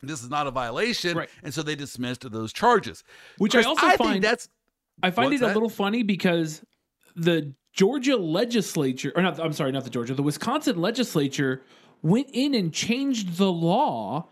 [0.01, 1.29] this is not a violation, right.
[1.43, 3.03] and so they dismissed those charges.
[3.37, 4.49] Which Chris, I also I find that's
[5.01, 5.51] I find it that?
[5.51, 6.63] a little funny because
[7.15, 11.61] the Georgia legislature, or not, I'm sorry, not the Georgia, the Wisconsin legislature
[12.01, 14.29] went in and changed the law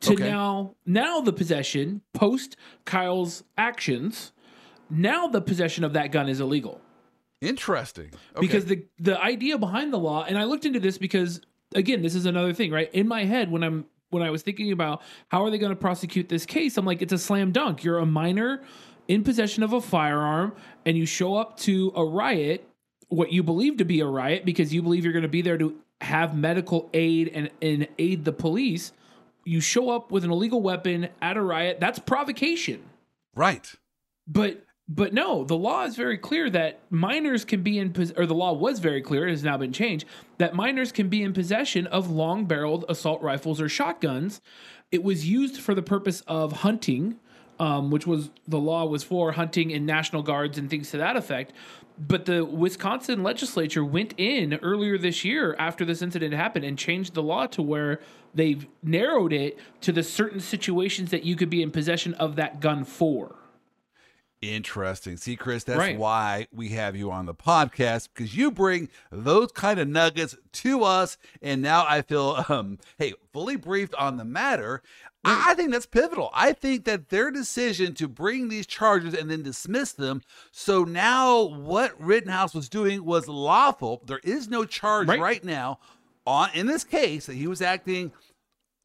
[0.00, 0.28] to okay.
[0.28, 4.32] now now the possession post Kyle's actions.
[4.88, 6.80] Now the possession of that gun is illegal.
[7.40, 8.10] Interesting.
[8.36, 8.40] Okay.
[8.40, 11.40] Because the the idea behind the law, and I looked into this because
[11.74, 12.92] again, this is another thing, right?
[12.92, 15.76] In my head, when I'm when I was thinking about how are they going to
[15.76, 17.84] prosecute this case, I'm like, it's a slam dunk.
[17.84, 18.62] You're a minor
[19.08, 20.52] in possession of a firearm,
[20.84, 22.68] and you show up to a riot,
[23.08, 25.58] what you believe to be a riot, because you believe you're going to be there
[25.58, 28.92] to have medical aid and, and aid the police
[29.44, 32.82] you show up with an illegal weapon at a riot, that's provocation.
[33.34, 33.72] Right.
[34.26, 38.34] But but no, the law is very clear that minors can be in or the
[38.34, 40.04] law was very clear, it has now been changed,
[40.38, 44.40] that minors can be in possession of long-barreled assault rifles or shotguns.
[44.90, 47.20] It was used for the purpose of hunting,
[47.60, 51.16] um, which was the law was for hunting in national guards and things to that
[51.16, 51.52] effect.
[51.96, 57.14] But the Wisconsin legislature went in earlier this year after this incident happened and changed
[57.14, 58.00] the law to where
[58.34, 62.58] they've narrowed it to the certain situations that you could be in possession of that
[62.58, 63.36] gun for.
[64.42, 65.18] Interesting.
[65.18, 65.98] See, Chris, that's right.
[65.98, 70.82] why we have you on the podcast because you bring those kind of nuggets to
[70.82, 71.18] us.
[71.42, 74.82] And now I feel, um, hey, fully briefed on the matter.
[75.22, 76.30] I think that's pivotal.
[76.32, 80.22] I think that their decision to bring these charges and then dismiss them.
[80.50, 84.00] So now what Rittenhouse was doing was lawful.
[84.06, 85.78] There is no charge right, right now
[86.26, 88.12] on in this case that he was acting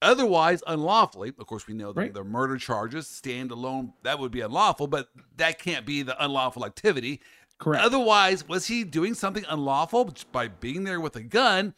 [0.06, 1.34] otherwise unlawfully.
[1.38, 2.14] Of course, we know that Right.
[2.14, 3.94] the murder charges stand alone.
[4.04, 7.22] That would be unlawful, but that can't be the unlawful activity.
[7.58, 7.84] Correct.
[7.84, 11.74] Otherwise, was he doing something unlawful by being there with a gun?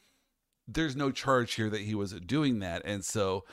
[0.68, 3.46] There's no charge here that he was doing that, and so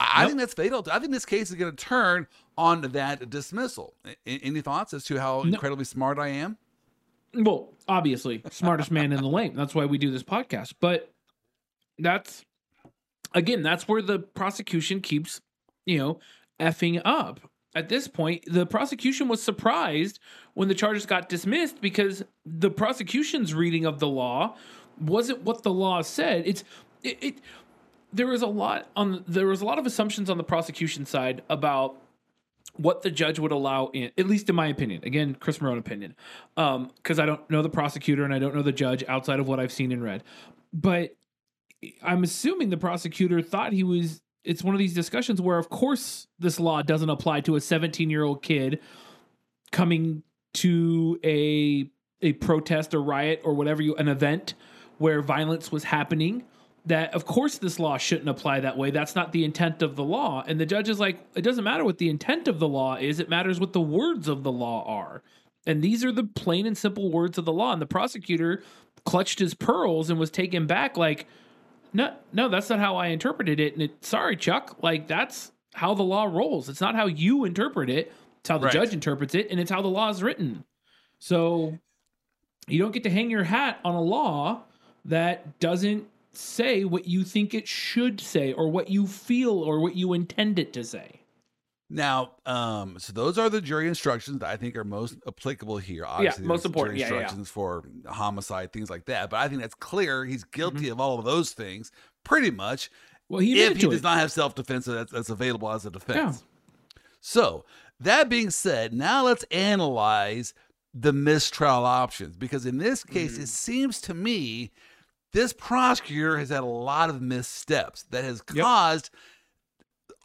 [0.00, 0.28] I Nope.
[0.30, 0.86] think that's fatal.
[0.90, 3.94] I think this case is going to turn on that dismissal.
[4.26, 5.52] Any thoughts as to how No.
[5.52, 6.56] incredibly smart I am?
[7.34, 9.54] well, obviously, smartest man in the lane.
[9.56, 10.74] That's why we do this podcast.
[10.80, 11.12] But
[11.98, 12.44] that's
[13.34, 15.40] again, that's where the prosecution keeps,
[15.86, 16.20] you know,
[16.60, 17.40] effing up.
[17.74, 20.18] At this point, the prosecution was surprised
[20.54, 24.56] when the charges got dismissed because the prosecution's reading of the law
[25.00, 26.46] wasn't what the law said.
[26.46, 26.64] It's
[27.02, 27.34] it, it
[28.12, 31.42] there was a lot on there was a lot of assumptions on the prosecution side
[31.48, 31.96] about
[32.76, 36.14] what the judge would allow in at least in my opinion again chris Marone opinion
[36.56, 39.46] um because i don't know the prosecutor and i don't know the judge outside of
[39.46, 40.22] what i've seen and read
[40.72, 41.14] but
[42.02, 46.26] i'm assuming the prosecutor thought he was it's one of these discussions where of course
[46.38, 48.80] this law doesn't apply to a 17 year old kid
[49.70, 50.22] coming
[50.54, 51.88] to a
[52.20, 54.54] a protest or riot or whatever you an event
[54.98, 56.44] where violence was happening
[56.86, 58.90] that of course this law shouldn't apply that way.
[58.90, 60.42] That's not the intent of the law.
[60.46, 63.20] And the judge is like it doesn't matter what the intent of the law is.
[63.20, 65.22] It matters what the words of the law are.
[65.66, 67.72] And these are the plain and simple words of the law.
[67.72, 68.62] And the prosecutor
[69.04, 71.26] clutched his pearls and was taken back like
[71.92, 75.94] no no that's not how i interpreted it and it sorry chuck like that's how
[75.94, 78.72] the law rolls it's not how you interpret it it's how the Right.
[78.72, 80.64] judge interprets it and it's how the law is written
[81.18, 81.78] so
[82.68, 84.62] you don't get to hang your hat on a law
[85.04, 89.96] that doesn't say what you think it should say or what you feel or what
[89.96, 91.20] you intend it to say.
[91.94, 96.06] Now, um, so those are the jury instructions that I think are most applicable here.
[96.06, 96.96] Obviously, most important.
[96.98, 97.20] Jury Yeah, yeah, yeah.
[97.24, 99.28] instructions for homicide, things like that.
[99.28, 100.24] But I think that's clear.
[100.24, 100.92] He's guilty Mm-hmm.
[100.92, 101.92] of all of those things,
[102.24, 102.90] pretty much.
[103.28, 104.02] Well, he if he does it.
[104.02, 106.42] not have self defense that's, that's available as a defense.
[106.42, 107.00] Yeah.
[107.20, 107.64] So
[108.00, 110.54] that being said, now let's analyze
[110.94, 113.42] the mistrial options because in this case, Mm.
[113.42, 114.72] it seems to me
[115.32, 118.64] this prosecutor has had a lot of missteps that has Yep.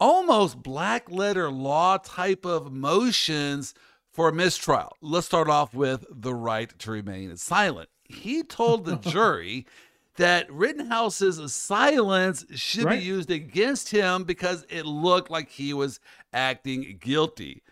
[0.00, 3.74] Almost black letter law type of motions
[4.12, 4.96] for a mistrial.
[5.00, 7.88] Let's start off with the right to remain silent.
[8.04, 9.66] He told the jury
[10.16, 12.98] that Rittenhouse's silence should Right.
[12.98, 16.00] be used against him because it looked like he was
[16.32, 17.62] acting guilty.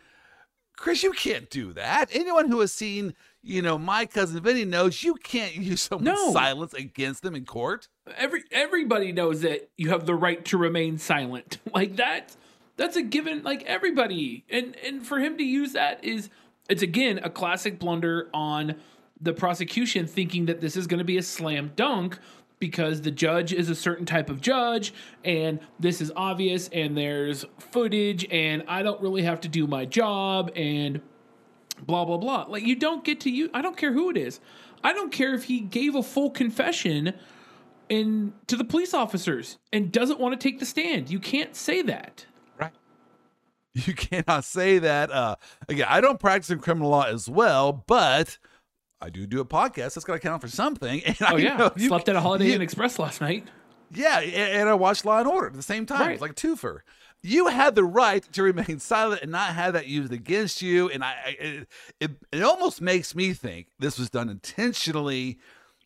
[0.76, 2.10] Chris, you can't do that.
[2.12, 3.14] Anyone who has seen,
[3.46, 6.32] you know, my cousin Vinny knows you can't use someone's No.
[6.32, 7.88] silence against them in court.
[8.16, 11.58] Every everybody knows that you have the right to remain silent.
[11.74, 12.34] Like that
[12.76, 14.44] that's a given like everybody.
[14.50, 16.28] And and for him to use that is
[16.68, 18.74] it's again a classic blunder on
[19.20, 22.18] the prosecution thinking that this is going to be a slam dunk
[22.58, 24.92] because the judge is a certain type of judge
[25.24, 29.84] and this is obvious and there's footage and I don't really have to do my
[29.84, 31.00] job and
[31.82, 32.46] blah blah blah.
[32.48, 33.50] Like you don't get to you.
[33.54, 34.40] I don't care who it is.
[34.84, 37.14] I don't care if he gave a full confession
[37.88, 41.10] in to the police officers and doesn't want to take the stand.
[41.10, 42.26] You can't say that.
[42.58, 42.72] Right.
[43.74, 45.10] You cannot say that.
[45.10, 45.36] Uh,
[45.68, 48.38] again, I don't practice in criminal law as well, but
[49.00, 49.94] I do do a podcast.
[49.94, 51.02] That's got to count for something.
[51.04, 53.46] And I Oh yeah, know you- slept at a Holiday you- Inn Express last night.
[53.92, 54.24] Yeah, a-
[54.60, 56.00] and I watched Law and Order at the same time.
[56.00, 56.12] Right.
[56.12, 56.80] It's like a twofer.
[57.26, 60.88] You had the right to remain silent and not have that used against you.
[60.90, 61.68] And I, it,
[62.00, 65.38] it, it almost makes me think this was done intentionally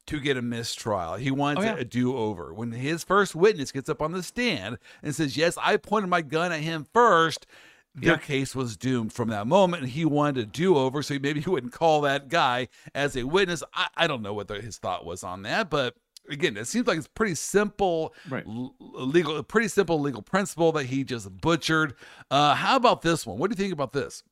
[0.06, 1.14] to get a mistrial.
[1.14, 1.76] He wants Oh, yeah.
[1.76, 2.52] a do over.
[2.52, 6.22] When his first witness gets up on the stand and says, Yes, I pointed my
[6.22, 7.46] gun at him first,
[7.94, 8.18] their Yeah.
[8.18, 9.82] case was doomed from that moment.
[9.84, 11.02] And he wanted a do over.
[11.02, 13.62] So maybe he wouldn't call that guy as a witness.
[13.74, 15.94] I, I don't know what the, his thought was on that, but
[16.30, 18.44] again, it seems like it's pretty simple, Right.
[18.46, 21.94] legal, a pretty simple legal principle that he just butchered.
[22.30, 23.38] Uh, how about this one?
[23.38, 24.22] What do you think about this?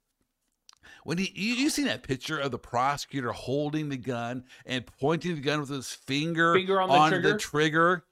[1.05, 5.35] When he, you, you seen that picture of the prosecutor holding the gun and pointing
[5.35, 7.33] the gun with his finger, Finger on the trigger?
[7.33, 8.05] the trigger?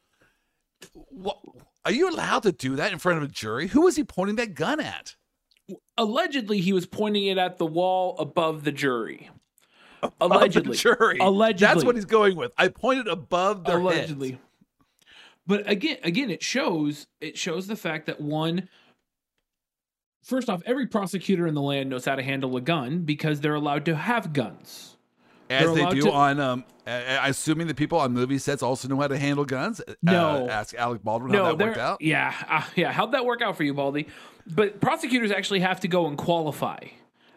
[0.92, 1.38] What,
[1.85, 3.68] are you allowed to do that in front of a jury?
[3.68, 5.14] Who was he pointing that gun at?
[5.99, 9.31] Allegedly, he was pointing it at the wall above the jury.
[10.21, 11.19] Allegedly, jury.
[11.21, 11.67] Allegedly.
[11.75, 12.53] That's what he's going with.
[12.59, 14.31] I pointed above their allegedly.
[14.33, 14.42] heads.
[15.47, 18.69] But again, again, it shows it shows the fact that one.
[20.23, 23.55] First off, every prosecutor in the land knows how to handle a gun because they're
[23.55, 24.97] allowed to have guns.
[25.49, 29.07] as they do to- on um assuming the people on movie sets also know how
[29.07, 30.49] to handle guns Uh, No.
[30.49, 32.90] ask alec baldwin how that worked out Yeah, uh, yeah.
[32.90, 34.09] How'd that work out for you, Baldy?
[34.49, 36.79] But prosecutors actually have to go and qualify.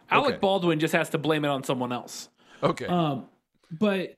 [0.10, 0.38] Alec Okay.
[0.40, 2.30] Baldwin just has to blame it on someone else.
[2.64, 3.26] Okay Um,
[3.72, 4.16] but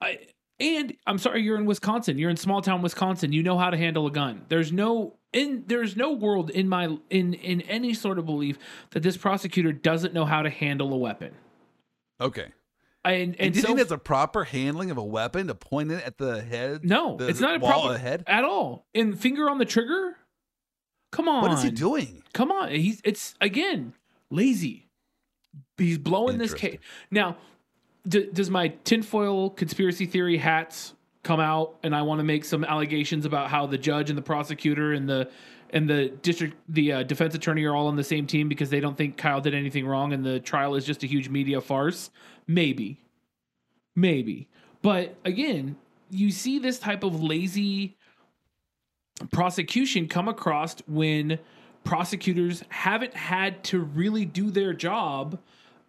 [0.00, 0.18] I
[0.60, 2.18] And I'm sorry, you're in Wisconsin.
[2.18, 3.32] You're in small town Wisconsin.
[3.32, 4.44] You know how to handle a gun.
[4.48, 8.58] There's no in there's no world in my in in any sort of belief
[8.90, 11.34] that this prosecutor doesn't know how to handle a weapon.
[12.20, 12.52] Okay.
[13.06, 15.54] And And, and do you so think that's a proper handling of a weapon to
[15.54, 16.84] point it at the head?
[16.84, 18.24] no, the it's not a problem head.
[18.26, 18.86] at all.
[18.94, 20.16] And finger on the trigger.
[21.12, 22.22] Come on, What is he doing?
[22.32, 23.94] Come on, he's it's again
[24.30, 24.88] lazy.
[25.76, 26.78] He's blowing this case
[27.10, 27.36] now.
[28.06, 32.64] D- does my tinfoil conspiracy theory hats come out, and I want to make some
[32.64, 35.30] allegations about how the judge and the prosecutor and the
[35.70, 38.80] and the district the uh, defense attorney are all on the same team because they
[38.80, 42.10] don't think Kyle did anything wrong and the trial is just a huge media farce?
[42.46, 43.00] Maybe,
[43.96, 44.48] maybe,
[44.82, 45.76] but again,
[46.10, 47.96] you see this type of lazy
[49.32, 51.38] prosecution come across when
[51.84, 55.38] prosecutors haven't had to really do their job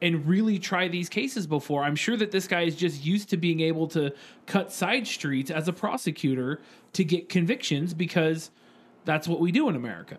[0.02, 1.84] and really try these cases before.
[1.84, 4.14] I'm sure that this guy is just used to being able to
[4.46, 6.62] cut side streets as a prosecutor
[6.93, 8.52] to get convictions because
[9.06, 10.18] that's what we do in America.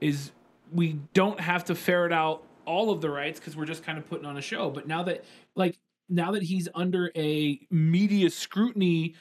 [0.00, 0.32] Is
[0.72, 4.08] we don't have to ferret out all of the rights because we're just kind of
[4.08, 4.70] putting on a show.
[4.70, 5.24] But now that
[5.54, 5.78] like
[6.08, 9.14] now that he's under a media scrutiny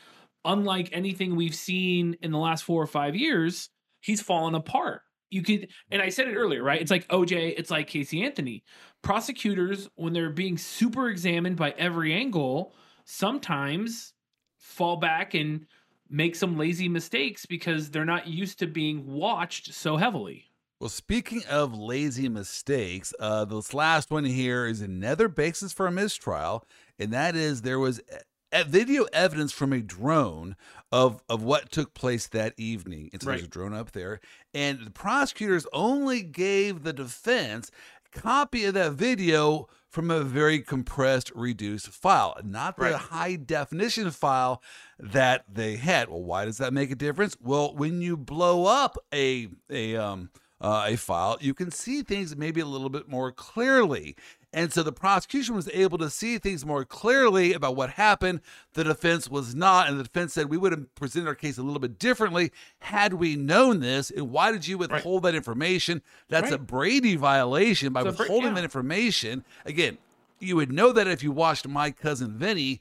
[0.45, 3.69] unlike anything we've seen in the last four or five years,
[3.99, 5.01] he's fallen apart.
[5.29, 6.81] You could, and I said it earlier, right?
[6.81, 8.63] It's like OJ, it's like Casey Anthony.
[9.01, 12.73] Prosecutors, when they're being super examined by every angle,
[13.05, 14.13] sometimes
[14.57, 15.65] fall back and
[16.09, 20.45] make some lazy mistakes because they're not used to being watched so heavily.
[20.79, 25.91] Well, speaking of lazy mistakes, uh, this last one here is another basis for a
[25.91, 26.65] mistrial,
[26.99, 28.17] and that is there was e-
[28.63, 30.55] video evidence from a drone
[30.91, 33.09] of of what took place that evening.
[33.11, 34.19] And so there's a drone up there,
[34.53, 37.69] and the prosecutors only gave the defense
[38.13, 42.95] a copy of that video from a very compressed, reduced file, not the Right.
[42.95, 44.61] high definition file
[44.99, 46.09] that they had.
[46.09, 47.37] Well, why does that make a difference?
[47.41, 50.29] Well, when you blow up a a um
[50.61, 54.15] uh, a file, you can see things maybe a little bit more clearly.
[54.55, 58.39] And so the prosecution was able to see things more clearly about what happened.
[58.73, 59.89] The defense was not.
[59.89, 63.15] And the defense said we would have presented our case a little bit differently had
[63.15, 64.09] we known this.
[64.09, 66.01] And why did you withhold that information?
[66.29, 68.55] That's a Brady violation by Bra- withholding yeah.
[68.55, 69.43] that information.
[69.65, 69.97] Again,
[70.39, 72.79] you would know that if you watched My Cousin Vinny.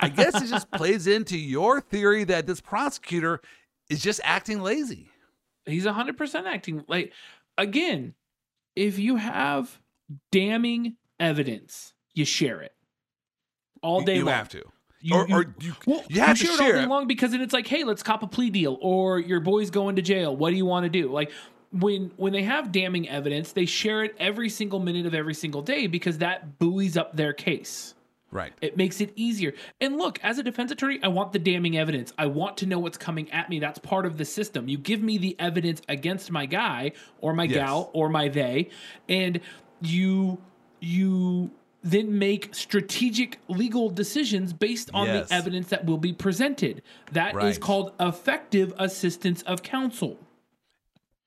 [0.00, 3.40] I guess it just plays into your theory that this prosecutor
[3.88, 5.08] is just acting lazy.
[5.66, 7.12] He's 100% acting like,
[7.56, 8.14] again,
[8.74, 9.78] if you have
[10.32, 12.72] damning evidence, you share it
[13.82, 14.34] all day you long.
[14.34, 14.62] have to.
[15.00, 17.32] You, Or- you, or you- well, you have to share it all day long because
[17.32, 20.36] then it's like, hey, let's cop a plea deal, or your boy's going to jail.
[20.36, 21.10] What do you want to do?
[21.10, 21.32] Like
[21.72, 25.62] when when they have damning evidence, they share it every single minute of every single
[25.62, 27.94] day because that buoys up their case.
[28.30, 28.52] Right.
[28.62, 29.52] It makes it easier.
[29.80, 32.14] And look, as a defense attorney, I want the damning evidence.
[32.16, 33.58] I want to know what's coming at me.
[33.60, 34.68] That's part of the system.
[34.68, 37.54] You give me the evidence against my guy or my Yes.
[37.56, 38.70] gal or my they,
[39.08, 39.40] and
[39.82, 40.38] you
[40.82, 41.50] you
[41.84, 45.28] then make strategic legal decisions based on Yes.
[45.28, 46.80] the evidence that will be presented.
[47.10, 47.60] That is Right.
[47.60, 50.18] called effective assistance of counsel.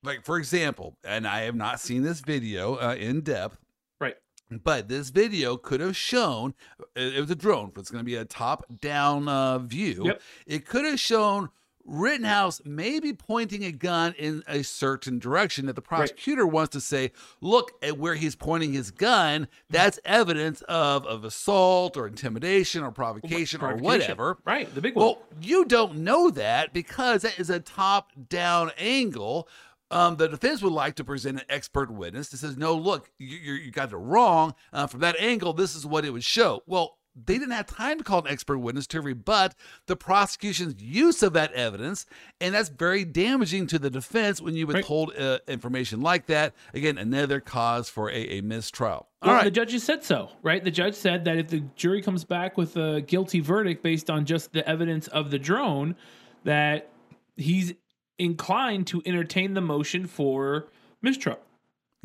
[0.03, 3.57] Like, for example, and I have not seen this video uh, in depth,
[3.99, 4.15] Right.
[4.63, 6.53] but this video could have shown
[6.95, 10.03] it it was a drone, but it's going to be a top down uh, view.
[10.05, 10.21] Yep.
[10.45, 11.49] It could have shown
[11.85, 16.81] Rittenhouse may be pointing a gun in a certain direction that the prosecutor wants to
[16.81, 17.11] say,
[17.41, 19.47] look at where he's pointing his gun.
[19.69, 23.83] That's evidence of, of assault or intimidation or provocation, or Provocation.
[23.85, 24.37] whatever.
[24.45, 24.73] Right.
[24.73, 25.05] The big one.
[25.05, 29.47] Well, you don't know that because that is a top down angle.
[29.91, 33.37] Um, the defense would like to present an expert witness that says, no, look, you,
[33.37, 34.55] you, you got it wrong.
[34.73, 36.63] Uh, from that angle, this is what it would show.
[36.65, 39.55] Well, they didn't have time to call an expert witness to rebut
[39.85, 42.05] the prosecution's use of that evidence.
[42.41, 46.53] And that's very damaging to the defense when you withhold uh, information like that.
[46.73, 49.07] Again, another cause for a, a mistrial.
[49.21, 49.43] All Well, right.
[49.45, 50.63] The judges said so, right?
[50.63, 54.25] The judge said that if the jury comes back with a guilty verdict based on
[54.25, 55.95] just the evidence of the drone,
[56.43, 56.89] that
[57.37, 57.73] he's
[58.19, 60.67] inclined to entertain the motion for
[61.01, 61.39] mistrial.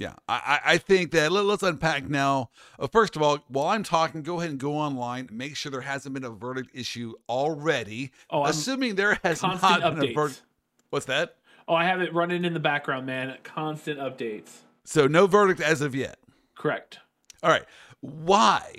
[0.00, 2.48] Yeah, I, I think that let, us unpack now.
[2.78, 5.28] Uh, first of all, while I'm talking, go ahead and go online.
[5.30, 8.10] Make sure there hasn't been a verdict issue already.
[8.30, 10.40] Oh, I'm- assuming there has not constant been a verdict.
[10.88, 11.36] What's that?
[11.68, 13.36] Oh, I have it running in the background, man.
[13.42, 14.60] Constant updates.
[14.84, 16.18] So no verdict as of yet.
[16.56, 17.00] Correct.
[17.42, 17.66] All right,
[18.00, 18.76] why?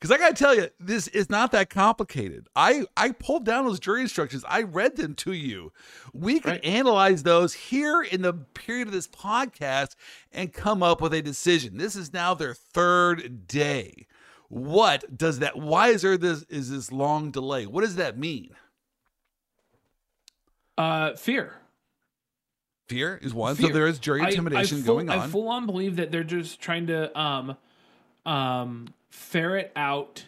[0.00, 2.46] Because I got to tell you, this is not that complicated.
[2.54, 4.44] I I pulled down those jury instructions.
[4.48, 5.72] I read them to you.
[6.12, 6.64] We can Right.
[6.64, 9.96] analyze those here in the period of this podcast
[10.32, 11.78] and come up with a decision.
[11.78, 14.06] This is now their third day.
[14.48, 15.56] What does that?
[15.58, 17.66] Why is there this is this long delay?
[17.66, 18.50] What does that mean?
[20.76, 21.54] Uh, fear.
[22.88, 23.56] Fear is one.
[23.56, 23.66] Fear.
[23.66, 25.18] So there is jury I- I intimidation full- going on.
[25.18, 27.56] I full on believe that they're just trying to um,
[28.24, 30.24] um, ferret out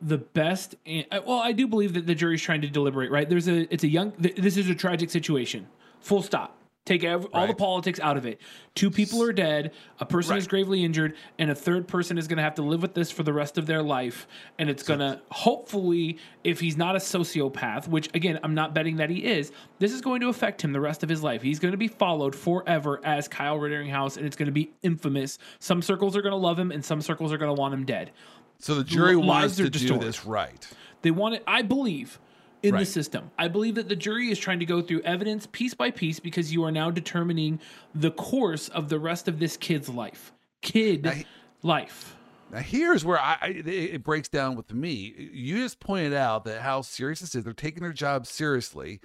[0.00, 0.76] the best.
[0.86, 3.10] Uh, well, I do believe that the jury's trying to deliberate.
[3.10, 3.28] Right?
[3.28, 3.72] There's a.
[3.72, 4.12] It's a young.
[4.12, 5.66] th- This is a tragic situation.
[6.00, 6.56] Full stop.
[6.88, 8.40] Take ev- all the politics out of it.
[8.74, 9.72] Two people are dead.
[10.00, 12.80] A person is gravely injured, and a third person is going to have to live
[12.80, 14.26] with this for the rest of their life.
[14.58, 18.96] And it's going to hopefully, if he's not a sociopath, which again I'm not betting
[18.96, 21.42] that he is, this is going to affect him the rest of his life.
[21.42, 25.38] He's going to be followed forever as Kyle Ritteringhouse, and it's going to be infamous.
[25.58, 27.84] Some circles are going to love him, and some circles are going to want him
[27.84, 28.12] dead.
[28.60, 30.06] so the jury lives wants to do distorted.
[30.08, 30.66] this right.
[31.02, 31.44] They want it.
[31.46, 32.18] I believe
[32.62, 33.30] in the system.
[33.38, 36.52] I believe that the jury is trying to go through evidence piece by piece because
[36.52, 37.60] you are now determining
[37.94, 40.32] the course of the rest of this kid's life.
[40.62, 41.24] Kid I-
[41.62, 42.16] life.
[42.50, 45.30] Now here's where I, I it breaks down with me.
[45.32, 47.44] You just pointed out that how serious this is.
[47.44, 49.00] They're taking their job seriously,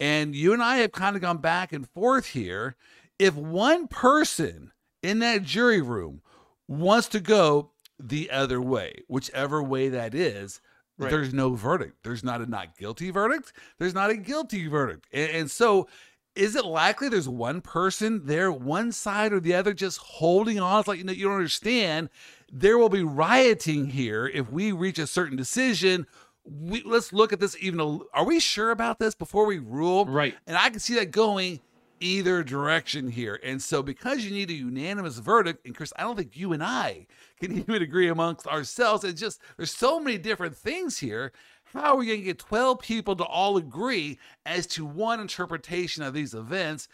[0.00, 2.74] and you and I have kind of gone back and forth here.
[3.18, 4.72] If one person
[5.02, 6.20] in that jury room
[6.66, 10.60] wants to go the other way, whichever way that is,
[11.04, 11.10] Right.
[11.10, 12.04] there's no verdict.
[12.04, 13.52] There's not a not guilty verdict.
[13.78, 15.88] There's not a guilty verdict, and, and so.
[16.36, 20.78] Is it likely there's one person there, one side or the other, just holding on?
[20.78, 22.08] It's like you know you don't understand
[22.52, 26.06] there will be rioting here if we reach a certain decision.
[26.44, 27.80] We, let's look at this even.
[27.80, 30.06] A, are we sure about this before we rule?
[30.06, 30.36] Right.
[30.46, 31.60] And I can see that going
[32.00, 33.38] either direction here.
[33.42, 36.62] And so, because you need a unanimous verdict, and Chris, I don't think you and
[36.62, 37.06] I
[37.38, 39.04] can even agree amongst ourselves.
[39.04, 41.32] It's just there's so many different things here.
[41.72, 46.02] How are we going to get 12 people to all agree as to one interpretation
[46.02, 46.88] of these events?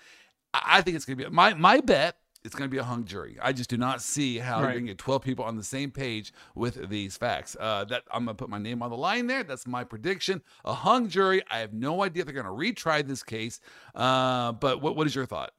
[0.52, 2.18] I think it's going to be my my bet.
[2.46, 3.36] It's going to be a hung jury.
[3.42, 4.72] I just do not see how you're Right.
[4.74, 7.56] going to get 12 people on the same page with these facts.
[7.58, 9.42] Uh, that I'm going to put my name on the line there.
[9.42, 10.40] That's my prediction.
[10.64, 11.42] A hung jury.
[11.50, 13.60] I have no idea if they're going to retry this case.
[13.94, 15.50] Uh, but what what is your thought?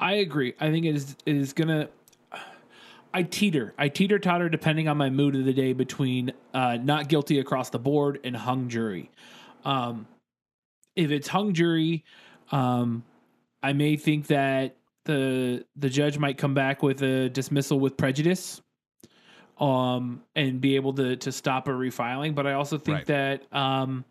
[0.00, 0.54] I agree.
[0.58, 1.88] I think it is it is gonna.
[3.12, 3.74] I teeter.
[3.76, 7.68] I teeter totter depending on my mood of the day between uh, not guilty across
[7.70, 9.10] the board and hung jury.
[9.64, 10.06] Um,
[10.96, 12.04] if it's hung jury,
[12.52, 13.02] um,
[13.62, 18.60] I may think that the the judge might come back with a dismissal with prejudice,
[19.58, 22.34] um, and be able to to stop a refiling.
[22.34, 23.06] But I also think Right.
[23.06, 24.04] that um,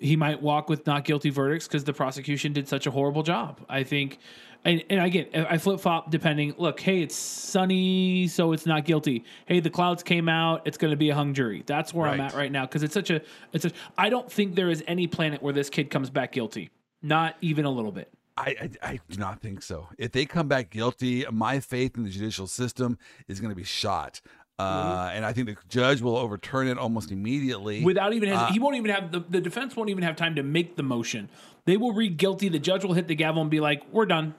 [0.00, 3.60] he might walk with not guilty verdicts because the prosecution did such a horrible job.
[3.68, 4.18] I think,
[4.64, 6.54] and, and again, I flip flop depending.
[6.58, 9.24] Look, hey, it's sunny, so it's not guilty.
[9.46, 11.62] Hey, the clouds came out, it's going to be a hung jury.
[11.66, 13.70] That's where I'm at right now because it's such a, it's a.
[13.96, 16.70] I don't think there is any planet where this kid comes back guilty.
[17.02, 18.12] Not even a little bit.
[18.36, 19.88] I, I, I do not think so.
[19.98, 23.64] If they come back guilty, my faith in the judicial system is going to be
[23.64, 24.20] shot.
[24.58, 27.84] Uh, and I think the judge will overturn it almost immediately.
[27.84, 30.42] Without even, Uh, he won't even have the, the defense won't even have time to
[30.42, 31.28] make the motion.
[31.66, 32.48] They will read guilty.
[32.48, 34.34] The judge will hit the gavel and be like, "We're done."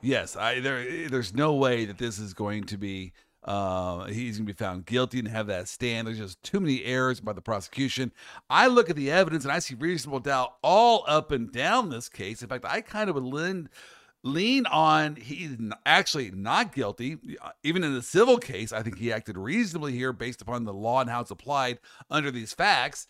[0.00, 3.12] Yes, I there there's no way that this is going to be
[3.44, 6.06] uh he's going to be found guilty and have that stand.
[6.06, 8.12] There's just too many errors by the prosecution.
[8.48, 12.08] I look at the evidence and I see reasonable doubt all up and down this
[12.08, 12.42] case.
[12.42, 13.68] In fact, I kind of would lean
[14.24, 17.18] lean on he's actually not guilty.
[17.64, 21.00] Even in the civil case, I think he acted reasonably here based upon the law
[21.00, 23.08] and how it's applied under these facts.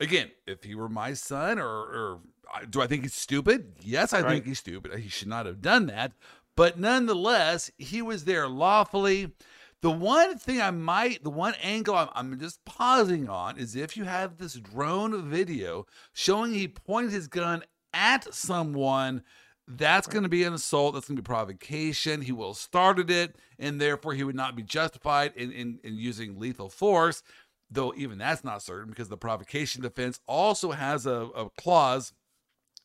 [0.00, 2.18] Again, if he were my son, or, or
[2.54, 3.74] uh, do I think he's stupid?
[3.80, 4.30] Yes, I Right.
[4.30, 4.98] think he's stupid.
[4.98, 6.12] He should not have done that.
[6.56, 9.32] But nonetheless, he was there lawfully.
[9.80, 13.96] The one thing I might, the one angle I'm, I'm just pausing on is if
[13.96, 17.62] you have this drone video showing he pointed his gun
[17.92, 19.22] at someone,
[19.68, 20.94] that's going to be an assault.
[20.94, 22.22] That's going to be provocation.
[22.22, 25.96] He will have started it, and therefore he would not be justified in, in, in
[25.96, 27.22] using lethal force.
[27.70, 32.14] Though even that's not certain because the provocation defense also has a, a clause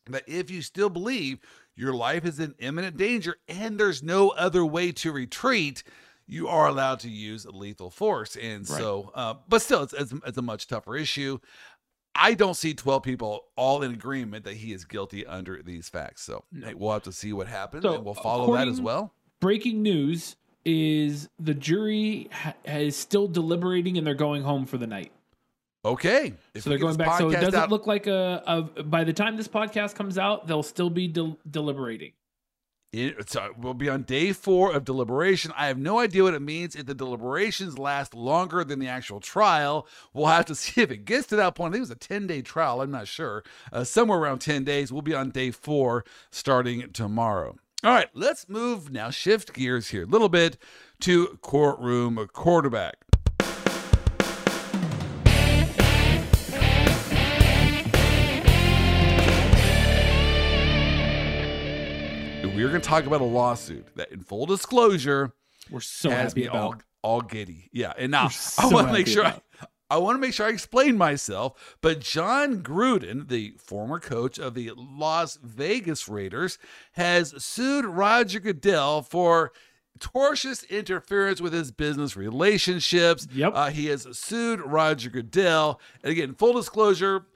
[0.06, 1.38] that if you still believe
[1.74, 5.82] your life is in imminent danger and there's no other way to retreat,
[6.26, 8.36] you are allowed to use lethal force.
[8.36, 8.78] And Right.
[8.80, 11.38] so, uh, but still, it's, it's, it's a much tougher issue.
[12.14, 16.22] I don't see 12 people all in agreement that he is guilty under these facts.
[16.22, 16.68] So No.
[16.68, 19.12] hey, we'll have to see what happens So, and we'll follow that as well.
[19.40, 24.86] breaking news is the jury ha- is still deliberating and they're going home for the
[24.86, 25.12] night.
[25.84, 26.32] Okay.
[26.54, 27.18] If So they're going back.
[27.18, 28.42] So it doesn't out- look like a,
[28.76, 28.82] a.
[28.84, 32.12] By the time this podcast comes out, they'll still be del- deliberating.
[32.94, 35.52] It, so we'll be on day four of deliberation.
[35.56, 36.76] I have no idea what it means.
[36.76, 41.04] If the deliberations last longer than the actual trial, we'll have to see if it
[41.04, 41.72] gets to that point.
[41.72, 42.80] I think it was a 10 day trial.
[42.80, 43.42] I'm not sure.
[43.72, 44.92] Uh, somewhere around 10 days.
[44.92, 47.56] We'll be on day four starting tomorrow.
[47.84, 50.56] All right, let's move now, shift gears here a little bit
[51.00, 52.96] to courtroom quarterback.
[62.54, 65.32] We're going to talk about a lawsuit that, in full disclosure,
[65.70, 66.62] We're so has happy me about.
[66.62, 67.68] all, all giddy.
[67.72, 68.28] Yeah, and now
[68.58, 69.40] We're I want to make sure I.
[69.90, 71.76] I want to make sure I explain myself.
[71.82, 76.58] But Jon Gruden, the former coach of the Las Vegas Raiders,
[76.92, 79.52] has sued Roger Goodell for
[80.00, 83.28] tortious interference with his business relationships.
[83.32, 83.52] Yep.
[83.54, 85.80] Uh, he has sued Roger Goodell.
[86.02, 87.26] And again, full disclosure.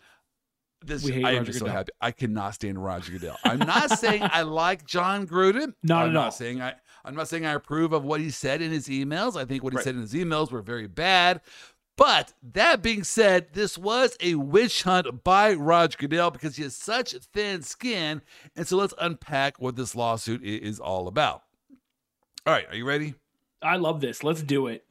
[0.85, 1.91] This We hate I am just so happy.
[2.01, 3.37] I cannot stand Roger Goodell.
[3.45, 5.75] I'm not saying I like Jon Gruden.
[5.83, 6.31] Not I'm at not all.
[6.31, 6.75] saying I.
[7.05, 9.37] I'm not saying I approve of what he said in his emails.
[9.41, 9.85] I think what he Right.
[9.85, 11.41] said in his emails were very bad.
[11.97, 16.77] But that being said, this was a witch hunt by Roger Goodell because he has
[16.77, 18.23] such thin skin.
[18.55, 21.43] And so let's unpack what this lawsuit is all about.
[22.47, 23.15] All right, are you ready?
[23.63, 24.23] I love this.
[24.23, 24.85] Let's do it.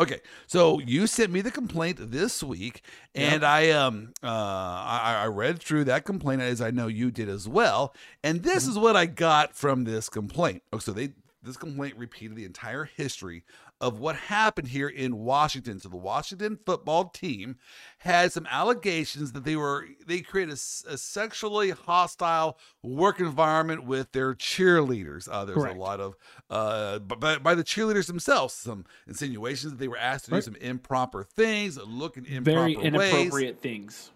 [0.00, 2.82] Okay, so you sent me the complaint this week,
[3.14, 7.28] and I um uh I, I read through that complaint as I know you did
[7.28, 10.62] as well, and this is what I got from this complaint.
[10.72, 11.12] Oh, so they
[11.42, 13.44] this complaint repeated the entire history
[13.82, 15.80] of what happened here in Washington.
[15.80, 17.56] So the Washington football team
[17.98, 24.34] had some allegations that they were they created a sexually hostile work environment with their
[24.34, 25.28] cheerleaders.
[25.30, 25.76] Uh, there's Correct.
[25.76, 26.14] a lot of
[26.48, 30.38] uh by, by the cheerleaders themselves some insinuations that they were asked to Right.
[30.38, 32.84] do some improper things, look in improper Very ways.
[32.86, 34.10] inappropriate things.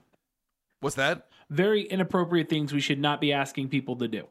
[0.81, 1.27] What's that?
[1.51, 4.29] Very inappropriate things we should not be asking people to do.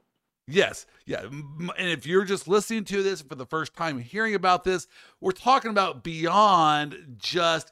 [0.48, 1.22] Yes, yeah.
[1.24, 4.88] And if you're just listening to this for the first time, hearing about this,
[5.20, 7.72] we're talking about beyond just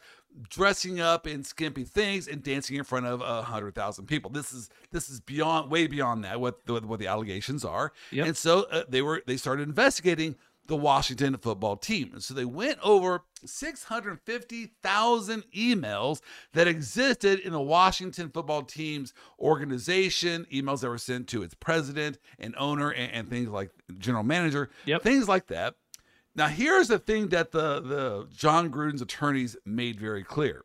[0.50, 4.32] dressing up in skimpy things and dancing in front of a hundred thousand people.
[4.32, 6.42] This is this is beyond, way beyond that.
[6.42, 8.26] What the, what the allegations are, Yep.
[8.28, 10.36] and so uh, they were they started investigating
[10.66, 16.22] the Washington football team, and so they went over six hundred fifty thousand emails
[16.54, 22.18] that existed in the Washington football team's organization, emails that were sent to its president
[22.40, 25.02] and owner and, and things like general manager, Yep.
[25.04, 25.76] things like that.
[26.36, 30.64] Now, here's the thing that the the Jon Gruden's attorneys made very clear.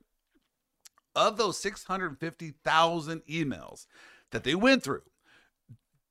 [1.17, 3.87] Of those 650,000 emails
[4.31, 5.03] that they went through,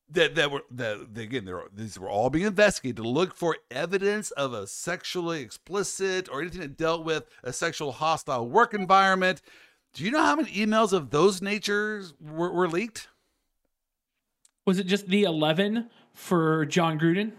[0.09, 3.57] that that were that they, again, they're, these were all being investigated to look for
[3.69, 9.41] evidence of a sexually explicit or anything that dealt with a sexual hostile work environment.
[9.93, 13.07] Do you know how many emails of those natures were, were leaked?
[14.65, 17.31] Was it just the 11 for Jon Gruden?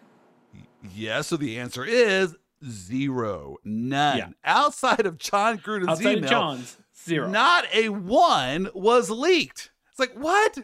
[0.95, 1.29] Yes.
[1.29, 4.19] So the answer is zero, none.
[4.19, 4.29] Yeah.
[4.45, 7.29] Outside of Jon Gruden's Outside email, of Jon's, zero.
[7.29, 9.71] not a one was leaked.
[9.91, 10.59] It's like, what?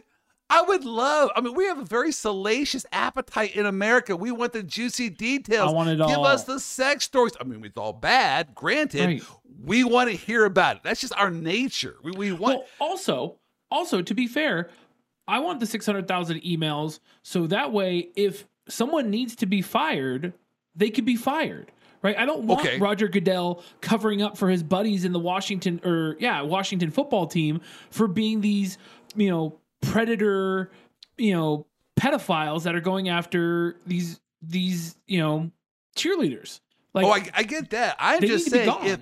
[0.49, 1.31] I would love.
[1.35, 4.15] I mean, we have a very salacious appetite in America.
[4.15, 5.71] We want the juicy details.
[5.71, 6.07] I want it all.
[6.07, 7.33] Give us the sex stories.
[7.41, 8.53] I mean, it's all bad.
[8.53, 9.23] Granted, Right.
[9.63, 10.83] we want to hear about it.
[10.83, 11.95] That's just our nature.
[12.03, 12.59] We, we want.
[12.59, 13.37] Well, also,
[13.71, 14.69] also to be fair,
[15.27, 20.33] I want the 600,000 emails so that way if someone needs to be fired,
[20.75, 21.71] they could be fired.
[22.03, 22.19] Right?
[22.19, 22.77] I don't want Okay.
[22.77, 27.61] Roger Goodell covering up for his buddies in the Washington or yeah, Washington football team
[27.89, 28.77] for being these,
[29.15, 30.71] you know, predator,
[31.17, 31.67] you know,
[31.99, 35.51] pedophiles that are going after these these, you know,
[35.95, 36.59] cheerleaders.
[36.93, 37.95] Like oh, I, I get that.
[37.99, 38.99] I'm just need to be saying if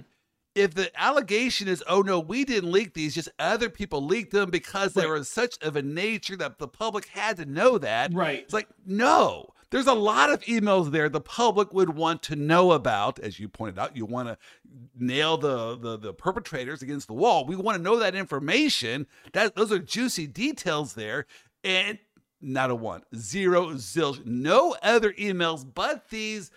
[0.55, 4.51] if the allegation is, oh no, we didn't leak these, just other people leaked them
[4.51, 8.13] because they were such of a nature that the public had to know that.
[8.13, 8.39] Right.
[8.39, 9.52] It's like, no.
[9.73, 13.17] There's a lot of emails there the public would want to know about.
[13.17, 14.37] As you pointed out, you want to
[14.95, 17.43] nail the, the the perpetrators against the wall.
[17.43, 19.07] We want to know that information.
[19.31, 21.25] That those are juicy details there.
[21.63, 21.97] And
[22.39, 26.51] not a one, zero, zilch, no other emails but these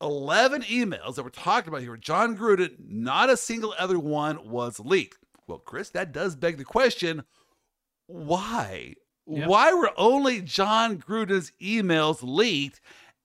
[0.00, 1.96] 11 emails that we're talking about here.
[1.96, 5.18] Jon Gruden, not a single other one was leaked.
[5.46, 7.22] Well, Chris, that does beg the question
[8.08, 8.96] why?
[9.26, 9.46] Yeah.
[9.46, 12.80] Why were only Jon Gruden's emails leaked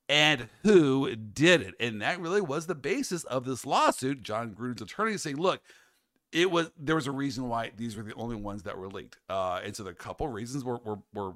[0.09, 1.75] and who did it?
[1.79, 4.21] And that really was the basis of this lawsuit.
[4.23, 5.61] Jon Gruden's attorney saying, look,
[6.31, 9.17] it was there was a reason why these were the only ones that were leaked.
[9.29, 11.33] Uh, and so the couple reasons were, were were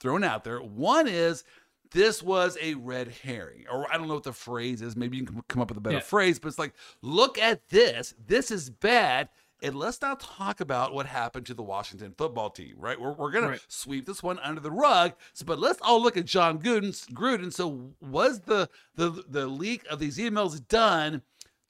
[0.00, 0.58] thrown out there.
[0.60, 1.44] One is
[1.90, 4.96] this was a red herring, or I don't know what the phrase is.
[4.96, 6.02] Maybe you can come up with a better Yeah.
[6.02, 8.14] phrase, but it's like, look at this.
[8.26, 9.28] This is bad.
[9.64, 13.00] And let's not talk about what happened to the Washington football team, right?
[13.00, 13.58] We're, we're going Right.
[13.58, 15.14] to sweep this one under the rug.
[15.32, 16.90] So, but let's all look at Jon Gruden.
[17.12, 17.52] Gruden.
[17.52, 21.22] So, was the, the the leak of these emails done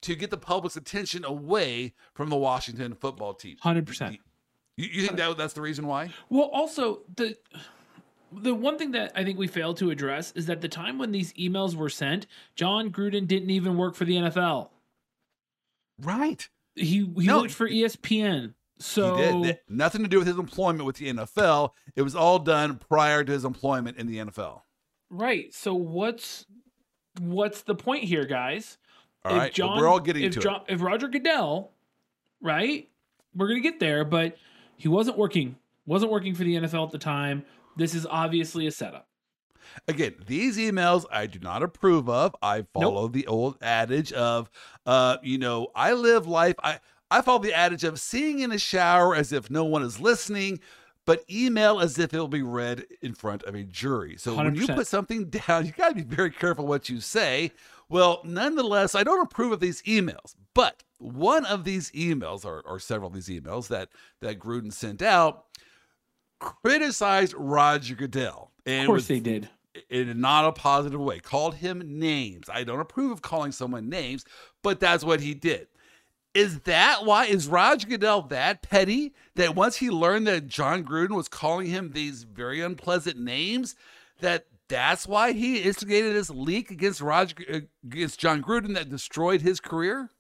[0.03, 3.57] to get the public's attention away from the Washington football team?
[3.65, 4.19] 100%.
[4.77, 6.11] You, you think that that's the reason why?
[6.29, 7.37] Well, also the
[8.33, 11.13] the one thing that I think we failed to address is that the time when
[11.13, 12.27] these emails were sent,
[12.57, 14.71] Jon Gruden didn't even work for the NFL.
[16.01, 16.49] Right.
[16.75, 18.55] He he No, worked for ESPN.
[18.79, 19.53] So.
[19.69, 21.71] Nothing to do with his employment with the NFL.
[21.95, 24.63] It was all done prior to his employment in the NFL.
[25.11, 25.55] Right.
[25.55, 26.47] So what's
[27.21, 28.79] what's the point here, guys?
[29.25, 31.71] All right, well, we're all getting if to Jon, If Roger Goodell,
[32.43, 32.91] right?
[33.35, 34.37] We're gonna get there, but
[34.77, 35.57] he wasn't working.
[35.87, 37.45] Wasn't working for the NFL at the time.
[37.77, 39.09] This is obviously a setup.
[39.89, 42.35] Again, these emails I do not approve of.
[42.43, 44.51] I follow the old adage of,
[44.87, 46.57] uh, you know, I live life.
[46.63, 50.01] I I follow the adage of seeing in a shower as if no one is
[50.01, 50.59] listening,
[51.05, 54.17] but email as if it'll be read in front of a jury.
[54.19, 57.53] So when you put something down, you got to be very careful what you say.
[57.89, 62.81] Well, nonetheless, I don't approve of these emails, but one of these emails, or, or
[62.81, 63.91] several of these emails that
[64.21, 65.45] that Gruden sent out,
[66.41, 68.51] criticized Roger Goodell.
[68.67, 69.51] And Of course was they did.
[69.91, 72.49] In a not a positive way, called him names.
[72.49, 74.25] I don't approve of calling someone names,
[74.63, 75.67] but that's what he did.
[76.33, 81.17] Is that why is Roger Goodell that petty that once he learned that Jon Gruden
[81.17, 83.75] was calling him these very unpleasant names,
[84.21, 89.43] that that's why he instigated this leak against Roger uh, against Jon Gruden that destroyed
[89.43, 90.11] his career?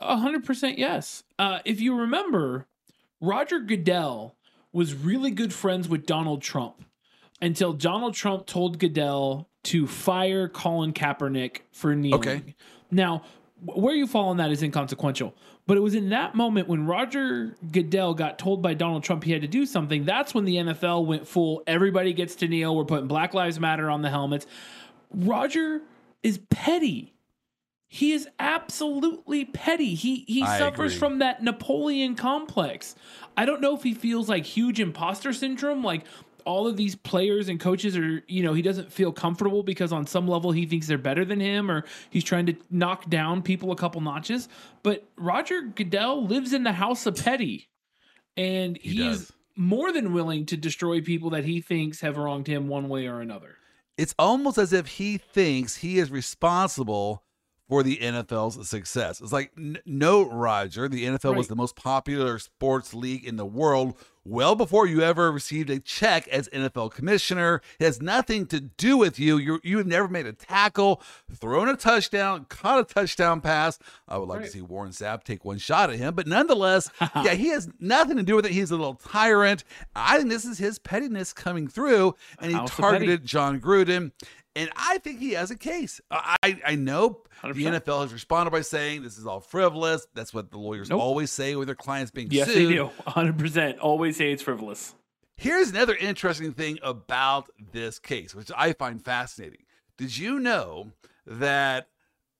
[0.00, 1.22] Hundred percent yes.
[1.38, 2.66] Uh, if you remember,
[3.20, 4.36] Roger Goodell
[4.72, 6.84] was really good friends with Donald Trump
[7.40, 12.20] until Donald Trump told Goodell to fire Colin Kaepernick for kneeling.
[12.20, 12.54] Okay.
[12.90, 13.22] Now,
[13.64, 15.34] where you fall on that is inconsequential.
[15.66, 19.32] But it was in that moment when Roger Goodell got told by Donald Trump he
[19.32, 20.04] had to do something.
[20.04, 21.62] That's when the NFL went full.
[21.66, 22.76] Everybody gets to kneel.
[22.76, 24.46] We're putting Black Lives Matter on the helmets.
[25.10, 25.80] Roger
[26.22, 27.14] is petty.
[27.88, 29.94] He is absolutely petty.
[29.94, 30.98] He he I suffers agree.
[30.98, 32.96] from that Napoleon complex.
[33.36, 36.04] I don't know if he feels like huge imposter syndrome, like
[36.46, 40.06] all of these players and coaches are, you know, he doesn't feel comfortable because on
[40.06, 43.72] some level he thinks they're better than him or he's trying to knock down people
[43.72, 44.48] a couple notches.
[44.82, 47.68] But Roger Goodell lives in the house of petty.
[48.36, 49.32] And He he's does.
[49.56, 53.20] more than willing to destroy people that he thinks have wronged him one way or
[53.20, 53.56] another.
[53.96, 57.22] It's almost as if he thinks he is responsible
[57.68, 59.20] for the NFL's success.
[59.20, 63.46] It's like, n- no, Roger, the NFL was the most popular sports league in the
[63.46, 63.94] world
[64.24, 67.60] well before you ever received a check as NFL commissioner.
[67.78, 69.36] It has nothing to do with you.
[69.38, 71.02] You you have never made a tackle,
[71.34, 73.78] thrown a touchdown, caught a touchdown pass.
[74.08, 74.46] I would like Right.
[74.46, 78.16] to see Warren Sapp take one shot at him, but nonetheless, yeah, he has nothing
[78.16, 78.52] to do with it.
[78.52, 79.64] He's a little tyrant.
[79.94, 82.82] I think this is his pettiness coming through, and he House of petty.
[82.90, 84.12] targeted Jon Gruden.
[84.56, 86.00] And I think he has a case.
[86.10, 87.80] Uh, I, I know the 100%.
[87.80, 90.06] NFL has responded by saying this is all frivolous.
[90.14, 91.00] That's what the lawyers Nope.
[91.00, 92.68] always say with their clients being Yes, sued.
[92.68, 92.90] they do.
[93.06, 93.78] 100%.
[93.80, 94.94] Always say it's frivolous.
[95.36, 99.64] Here's another interesting thing about this case, which I find fascinating.
[99.98, 100.92] Did you know
[101.26, 101.88] that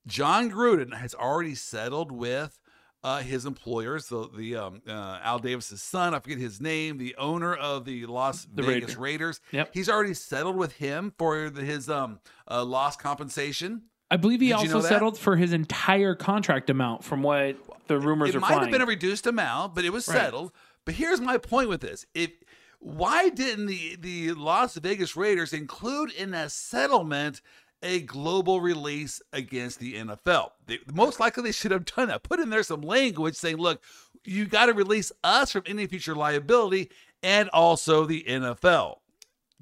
[0.07, 2.61] Jon Gruden has already settled with
[3.05, 7.15] uh, his employers, the the um, uh, Al Davis's son, I forget his name, the
[7.17, 9.01] owner of the Las The Vegas Raider.
[9.01, 9.41] Raiders.
[9.53, 9.71] Yep.
[9.75, 12.19] He's already settled with him for the, his um
[12.51, 13.83] uh, loss compensation.
[14.11, 17.57] I believe he Did you also know settled for his entire contract amount from what
[17.89, 18.63] the rumors it are It might flying.
[18.63, 20.17] have been a reduced amount, but it was Right.
[20.19, 20.53] settled.
[20.85, 22.31] But here's my point with this: if
[22.79, 27.41] why didn't the the Las Vegas Raiders include in that settlement
[27.85, 30.51] a global release against the NFL?
[30.67, 32.25] They, most likely, they should have done that.
[32.25, 33.81] Put in there some language saying, "Look,
[34.25, 36.91] you got to release us from any future liability,
[37.23, 38.97] and also the NFL."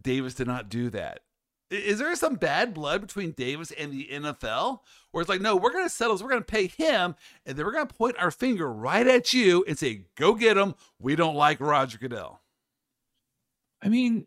[0.00, 1.20] Davis did not do that.
[1.72, 4.80] Is there some bad blood between Davis and the NFL?
[5.10, 7.14] Where it's like, no, we're going to settle, so we're going to pay him,
[7.46, 10.58] and then we're going to point our finger right at you and say, go get
[10.58, 10.74] him.
[10.98, 12.42] We don't like Roger Goodell.
[13.82, 14.26] I mean,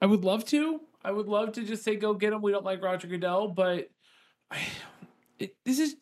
[0.00, 0.80] I would love to.
[1.04, 2.42] I would love to just say, go get him.
[2.42, 3.88] We don't like Roger Goodell, but
[4.50, 4.58] I,
[5.38, 5.96] it, this is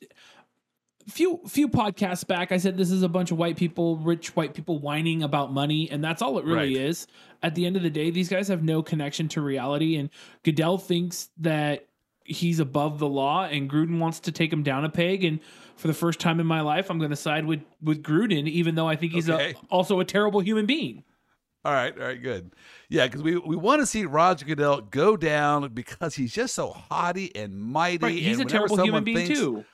[1.09, 2.53] few few podcasts back.
[2.53, 5.91] I said this is a bunch of white people, rich white people whining about money,
[5.91, 6.87] and that's all it really Right.
[6.87, 7.07] is.
[7.43, 10.11] At the end of the day, these guys have no connection to reality, and
[10.45, 11.87] Goodell thinks that
[12.25, 15.25] he's above the law, and Gruden wants to take him down a peg.
[15.25, 15.41] And
[15.77, 18.75] for the first time in my life, I'm going to side with with Gruden, even
[18.75, 19.53] though I think he's Okay.
[19.53, 21.03] a, also a terrible human being.
[21.65, 22.55] All right, all right, good.
[22.89, 26.71] Yeah, because we, we want to see Roger Goodell go down because he's just so
[26.71, 28.05] haughty and mighty.
[28.05, 29.65] Right, he's and a terrible human being thinks- too.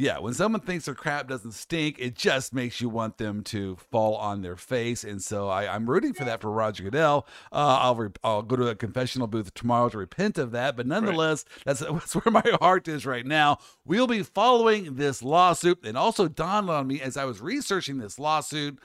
[0.00, 3.74] Yeah, when someone thinks their crap doesn't stink, it just makes you want them to
[3.90, 5.02] fall on their face.
[5.02, 7.26] And so I, I'm rooting for that for Roger Goodell.
[7.50, 10.76] Uh, I'll re- I'll go to a confessional booth tomorrow to repent of that.
[10.76, 13.58] But nonetheless, that's, that's where my heart is right now.
[13.84, 15.80] We'll be following this lawsuit.
[15.84, 18.78] And also dawned on me as I was researching this lawsuit.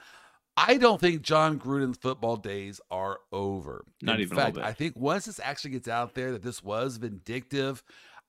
[0.56, 3.84] I don't think Jon Gruden's football days are over.
[4.02, 4.56] Not In even fact.
[4.58, 7.82] I think once this actually gets out there that this was vindictive,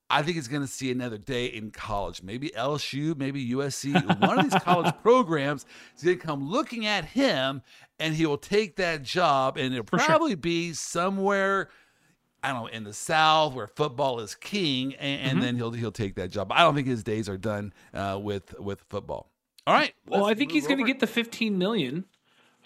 [0.10, 2.24] I think it's going to see another day in college.
[2.24, 3.94] Maybe LSU, maybe USC.
[4.22, 5.66] One of these college programs
[5.98, 7.62] is going to come looking at him,
[8.00, 10.08] and he will take that job, and it'll For sure.
[10.08, 11.70] probably be somewhere.
[12.44, 15.42] I don't know in the South where football is king, and, and Mhm.
[15.42, 16.52] then he'll he'll take that job.
[16.52, 19.32] I don't think his days are done uh, with with football.
[19.66, 19.94] All right.
[20.08, 22.06] Well, I think he's going to get the 15 million.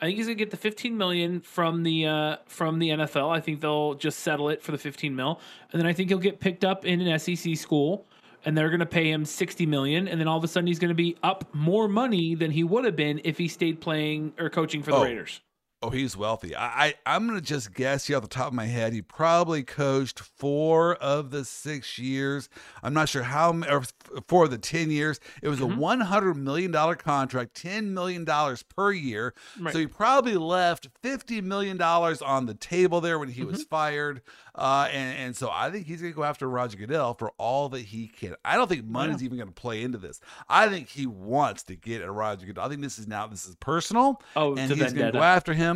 [0.01, 3.35] I think he's going to get the 15 million from the uh, from the NFL.
[3.35, 5.39] I think they'll just settle it for the 15 mil,
[5.71, 8.05] and then I think he'll get picked up in an SEC school,
[8.45, 10.79] and they're going to pay him 60 million, and then all of a sudden he's
[10.79, 14.33] going to be up more money than he would have been if he stayed playing
[14.39, 15.03] or coaching for the Oh.
[15.03, 15.41] Raiders.
[15.81, 16.53] Oh, he's wealthy.
[16.57, 18.91] I, I I'm gonna just guess here off the top of my head.
[18.91, 22.49] He probably coached four of the six years.
[22.83, 23.83] I'm not sure how or
[24.27, 25.21] four of the ten years.
[25.41, 25.73] It was Mhm.
[25.73, 29.33] a 100 million dollar contract, 10 million dollars per year.
[29.57, 29.71] Right.
[29.71, 33.69] So he probably left 50 million dollars on the table there when he was Mm-hmm.
[33.69, 34.21] fired.
[34.55, 37.85] Uh, and and so I think he's gonna go after Roger Goodell for all that
[37.85, 38.35] he can.
[38.43, 40.19] I don't think money's even gonna play into this.
[40.49, 42.65] I think he wants to get at Roger Goodell.
[42.65, 45.53] I think this is now this is personal Oh, and he's going to go after
[45.53, 45.68] him,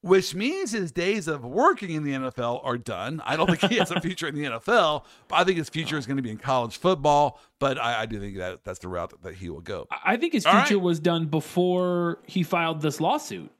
[0.00, 3.22] which means his days of working in the NFL are done.
[3.24, 5.96] I don't think he has a future in the NFL, but I think his future
[5.96, 7.40] is going to be in college football.
[7.60, 9.86] But I, I do think that that's the route that he will go.
[9.90, 10.82] I- I think his All future right.
[10.82, 13.50] was done before he filed this lawsuit.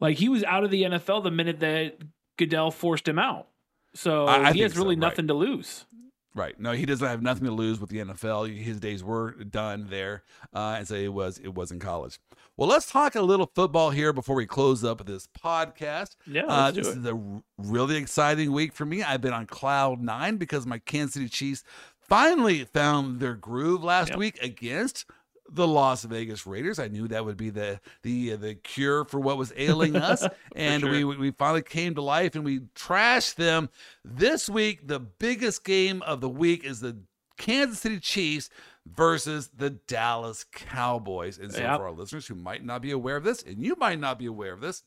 [0.00, 1.98] Like he was out of the NFL the minute that
[2.36, 3.48] Goodell forced him out.
[3.94, 5.00] So I- I he think has so, really right.
[5.00, 5.86] nothing to lose.
[6.34, 6.60] Right?
[6.60, 8.54] No, he doesn't have nothing to lose with the NFL.
[8.54, 10.22] His days were done there,
[10.54, 12.20] uh, and so it was it was in college.
[12.58, 16.16] Well, let's talk a little football here before we close up this podcast.
[16.26, 17.16] Yeah, Uh, this is a
[17.56, 19.00] really exciting week for me.
[19.00, 21.62] I've been on cloud nine because my Kansas City Chiefs
[22.00, 24.18] finally found their groove last Yep.
[24.18, 25.04] week against
[25.48, 26.80] the Las Vegas Raiders.
[26.80, 30.26] I knew that would be the the uh, the cure for what was ailing us,
[30.56, 30.90] and sure.
[30.90, 33.68] we we finally came to life and we trashed them.
[34.04, 36.98] This week, the biggest game of the week is the
[37.38, 38.50] Kansas City Chiefs
[38.96, 41.38] versus the Dallas Cowboys.
[41.38, 41.76] And so, Yep.
[41.78, 44.26] for our listeners who might not be aware of this, and you might not be
[44.26, 44.82] aware of this,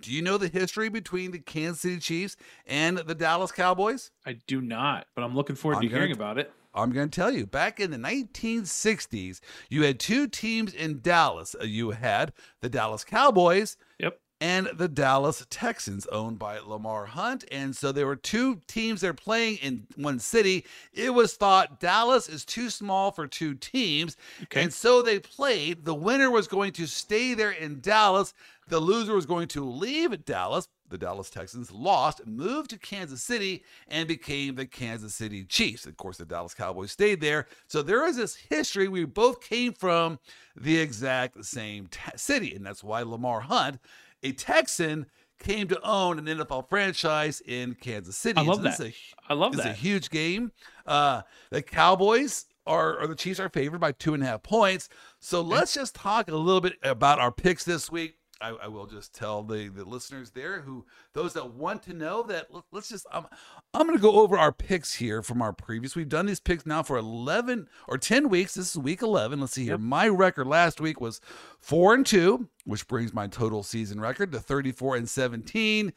[0.00, 2.36] do you know the history between the Kansas City Chiefs
[2.66, 4.10] and the Dallas Cowboys?
[4.24, 6.50] I do not, but I'm looking forward I'm to hearing about it.
[6.74, 7.46] I'm going to tell you.
[7.46, 9.40] Back in the 1960s,
[9.70, 11.54] you had two teams in Dallas.
[11.60, 14.18] Uh, You had the Dallas Cowboys Yep.
[14.40, 17.44] And the Dallas Texans, owned by Lamar Hunt.
[17.50, 20.66] And so there were two teams that are playing in one city.
[20.92, 24.16] It was thought Dallas is too small for two teams.
[24.44, 24.62] Okay.
[24.62, 25.84] And so they played.
[25.84, 28.34] The winner was going to stay there in Dallas.
[28.68, 30.68] The loser was going to leave Dallas.
[30.88, 35.86] The Dallas Texans lost, moved to Kansas City, and became the Kansas City Chiefs.
[35.86, 37.46] Of course, the Dallas Cowboys stayed there.
[37.66, 38.86] So there is this history.
[38.86, 40.20] We both came from
[40.54, 42.54] the exact same t- city.
[42.54, 43.80] And that's why Lamar Hunt,
[44.28, 45.06] a Texan,
[45.38, 48.38] came to own an NFL franchise in Kansas City.
[48.40, 48.86] I love So this that.
[48.88, 48.94] a
[49.28, 50.52] I love it's a huge game.
[50.86, 54.88] Uh, the Cowboys are, or the Chiefs are favored by two and a half points.
[55.20, 58.16] So let's just talk a little bit about our picks this week.
[58.40, 60.84] I, I will just tell the, the listeners there who
[61.14, 63.24] those that want to know that let- let's just I'm
[63.72, 65.96] I'm going to go over our picks here from our previous.
[65.96, 68.54] We've done these picks now for 11 or 10 weeks.
[68.54, 69.40] This is week 11.
[69.40, 69.72] Let's see here.
[69.72, 69.80] Yep.
[69.80, 71.20] My record last week was
[71.60, 75.92] 4 and 2, which brings my total season record to 34 and 17.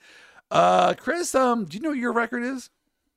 [0.51, 2.69] Uh Chris, um do you know what your record is?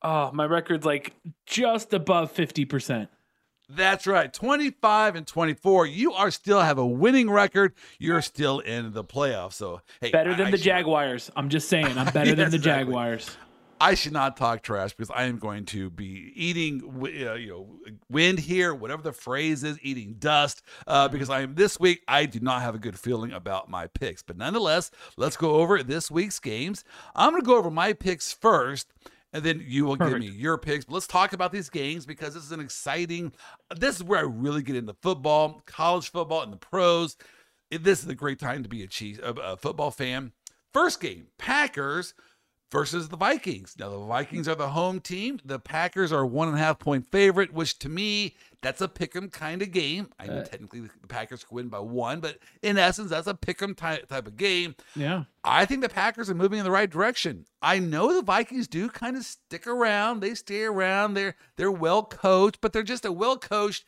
[0.02, 1.14] Oh, my record's like
[1.46, 3.06] just above 50%.
[3.68, 4.32] That's right.
[4.32, 5.86] 25 and 24.
[5.86, 7.74] You are still have a winning record.
[7.98, 9.54] You're still in the playoffs.
[9.54, 11.30] So, hey, Better than I the Jaguars.
[11.36, 12.92] I'm just saying, I'm better Yes, than the exactly.
[12.92, 13.36] Jaguars.
[13.80, 17.68] I should not talk trash because I am going to be eating, uh, you know,
[18.08, 20.62] wind here, whatever the phrase is, eating dust.
[20.86, 23.88] Uh, because I am this week, I do not have a good feeling about my
[23.88, 24.22] picks.
[24.22, 26.84] But nonetheless, let's go over this week's games.
[27.16, 28.86] I'm going to go over my picks first,
[29.32, 30.22] and then you will Perfect.
[30.22, 30.84] give me your picks.
[30.84, 33.32] But let's talk about these games because this is an exciting.
[33.76, 37.16] This is where I really get into football, college football, and the pros.
[37.70, 40.32] This is a great time to be a Chiefs, a, a football fan.
[40.72, 42.14] First game, Packers
[42.72, 43.76] versus the Vikings.
[43.78, 45.38] Now the Vikings are the home team.
[45.44, 49.30] The Packers are one and a half point favorite, which to me that's a pick'em
[49.30, 50.08] kind of game.
[50.18, 53.34] I know Uh, technically the Packers could win by one, but in essence that's a
[53.34, 54.74] pick'em type type of game.
[54.96, 55.24] Yeah.
[55.44, 57.44] I think the Packers are moving in the right direction.
[57.60, 60.20] I know the Vikings do kind of stick around.
[60.20, 61.14] They stay around.
[61.14, 63.84] They're they're well coached, but they're just a well coached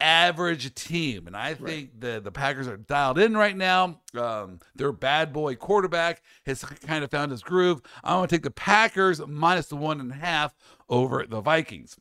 [0.00, 1.26] average team.
[1.26, 4.00] And I think the the Packers are dialed in right now.
[4.14, 7.80] Um, their bad boy quarterback has kind of found his groove.
[8.04, 10.54] I want to take the Packers minus the one and a half
[10.88, 11.98] over the Vikings.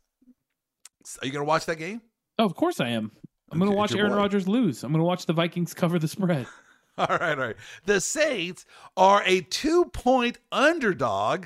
[1.22, 2.02] Are you gonna watch that game?
[2.40, 3.12] Oh, of course I am.
[3.52, 4.12] I'm going to watch Aaron.
[4.12, 4.84] Rodgers lose.
[4.84, 6.48] I'm going to watch the Vikings cover the spread.
[6.98, 7.56] All right, all right.
[7.86, 11.46] The Saints are a two point underdog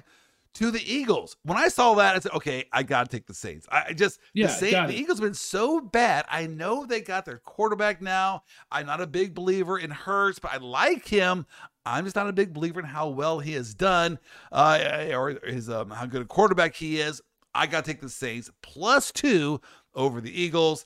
[0.55, 1.37] to the Eagles.
[1.43, 3.67] When I saw that, I said, okay, I got to take the Saints.
[3.71, 4.99] I just, Yeah, the, Saints, the.
[4.99, 6.25] Eagles have been so bad.
[6.29, 8.43] I know they got their quarterback now.
[8.71, 11.45] I'm not a big believer in Hurts, but I like him.
[11.85, 14.19] I'm just not a big believer in how well he has done
[14.51, 17.21] uh, or his um, how good a quarterback he is.
[17.55, 19.61] I got to take the Saints plus two
[19.95, 20.85] over the Eagles,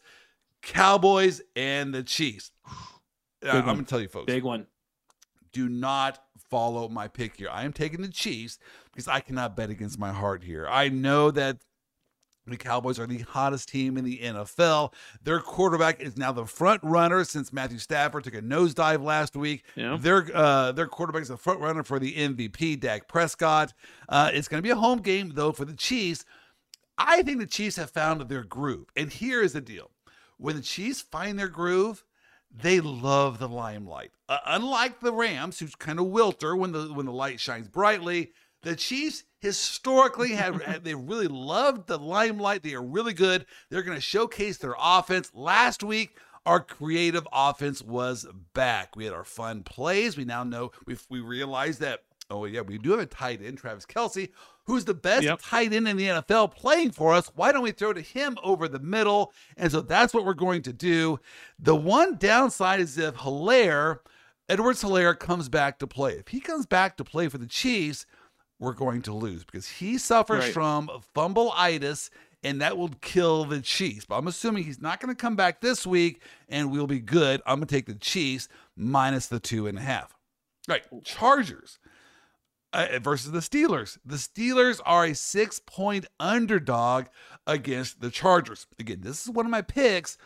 [0.61, 2.51] Cowboys, and the Chiefs.
[3.45, 4.65] Uh, I'm going to tell you, folks Big one.
[5.51, 6.19] do not
[6.49, 7.49] follow my pick here.
[7.51, 8.57] I am taking the Chiefs
[8.91, 10.67] because I cannot bet against my heart here.
[10.67, 11.57] I know that
[12.47, 14.93] the Cowboys are the hottest team in the NFL.
[15.23, 19.63] Their quarterback is now the front runner since Matthew Stafford took a nosedive last week.
[19.75, 19.97] Yeah.
[19.99, 23.73] Their uh, their quarterback is the front runner for the MVP, Dak Prescott.
[24.07, 26.23] Uh, it's going to be a home game though for the Chiefs.
[26.97, 29.89] I think the Chiefs have found their groove, and here is the deal:
[30.37, 32.03] when the Chiefs find their groove,
[32.51, 34.11] they love the limelight.
[34.29, 38.31] Uh, unlike the Rams, who's kind of wilter when the when the light shines brightly,
[38.61, 42.63] the Chiefs historically have they really loved the limelight.
[42.63, 43.45] They are really good.
[43.69, 45.31] They're going to showcase their offense.
[45.33, 48.95] Last week, our creative offense was back.
[48.95, 50.17] We had our fun plays.
[50.17, 52.03] We now know we we realized that.
[52.29, 54.29] Oh yeah, we do have a tight end, Travis Kelce,
[54.65, 55.39] who's the best Yep.
[55.43, 57.31] tight end in the NFL playing for us.
[57.35, 59.31] Why don't we throw to him over the middle?
[59.57, 61.19] And so that's what we're going to do.
[61.59, 63.99] The one downside is if Helaire,
[64.49, 66.13] Edwards Helaire comes back to play.
[66.13, 68.07] If he comes back to play for the Chiefs,
[68.57, 70.53] we're going to lose because he suffers Right.
[70.53, 72.09] from fumbleitis
[72.43, 74.05] and that will kill the Chiefs.
[74.05, 77.41] But I'm assuming he's not going to come back this week and we'll be good.
[77.45, 80.15] I'm going to take the Chiefs minus the two and a half.
[80.67, 80.83] Right.
[81.03, 81.77] Chargers
[82.75, 83.97] uh, versus the Steelers.
[84.05, 87.05] The Steelers are a six point underdog
[87.47, 88.67] against the Chargers.
[88.77, 90.17] Again, this is one of my picks.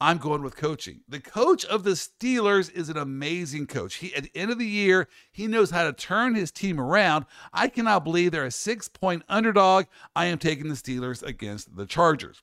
[0.00, 1.02] I'm going with coaching.
[1.08, 3.94] The coach of the Steelers is an amazing coach.
[3.94, 7.26] He at the end of the year, he knows how to turn his team around.
[7.52, 9.86] I cannot believe they're a six point underdog.
[10.16, 12.42] I am taking the Steelers against the Chargers.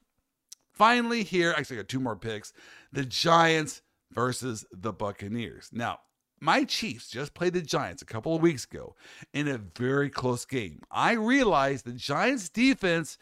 [0.72, 2.54] Finally, here, actually, I got two more picks.
[2.94, 3.82] The Giants
[4.12, 5.70] versus the Buccaneers.
[5.74, 6.00] Now,
[6.42, 8.96] my Chiefs just played the Giants a couple of weeks ago
[9.34, 10.82] in a very close game.
[10.92, 13.18] I realized the Giants defense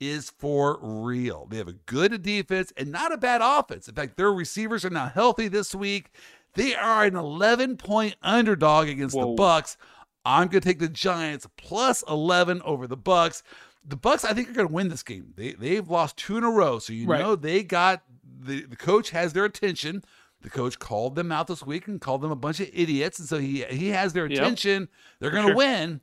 [0.00, 1.46] is for real.
[1.50, 3.88] They have a good defense and not a bad offense.
[3.88, 6.10] In fact, their receivers are now healthy this week.
[6.54, 9.76] They are an 11 point underdog against the Bucks.
[10.24, 13.42] I'm going to take the Giants plus 11 over the Bucks.
[13.84, 15.34] The Bucks, I think, are going to win this game.
[15.36, 17.20] They they've lost two in a row, so you Right.
[17.20, 18.02] know they got
[18.40, 20.04] the the coach has their attention.
[20.42, 23.28] The coach called them out this week and called them a bunch of idiots, and
[23.28, 24.38] so he he has their Yep.
[24.38, 24.88] attention.
[25.20, 25.56] They're going to sure.
[25.56, 26.00] win.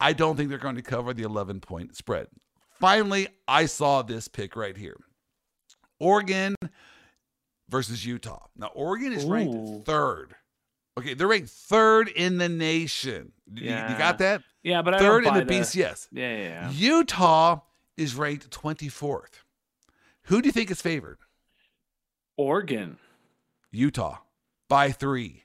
[0.00, 2.28] I don't think they're going to cover the 11 point spread.
[2.80, 4.96] Finally, I saw this pick right here.
[5.98, 6.54] Oregon
[7.70, 8.46] versus Utah.
[8.56, 9.32] Now, Oregon is Ooh.
[9.32, 10.34] ranked third.
[10.98, 13.32] Okay, they're ranked third in the nation.
[13.52, 14.42] You- You, got that?
[14.62, 16.08] Yeah, but I Third in buy the BCS.
[16.10, 16.70] Yeah, yeah, yeah.
[16.70, 17.60] Utah
[17.96, 19.42] is ranked 24th.
[20.24, 21.18] Who do you think is favored?
[22.36, 22.98] Oregon.
[23.76, 24.18] Utah
[24.68, 25.44] by three.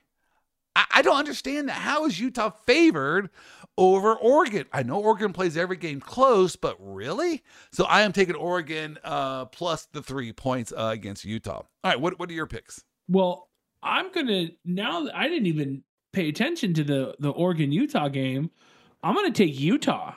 [0.74, 1.74] I, I don't understand that.
[1.74, 3.30] How is Utah favored
[3.76, 4.66] over Oregon?
[4.72, 7.42] I know Oregon plays every game close, but really?
[7.72, 11.62] So I am taking Oregon uh, plus the three points uh, against Utah.
[11.62, 12.82] All right, what, what are your picks?
[13.08, 13.48] Well,
[13.82, 15.04] I'm gonna now.
[15.04, 18.50] that I didn't even pay attention to the the Oregon Utah game.
[19.02, 20.14] I'm gonna take Utah.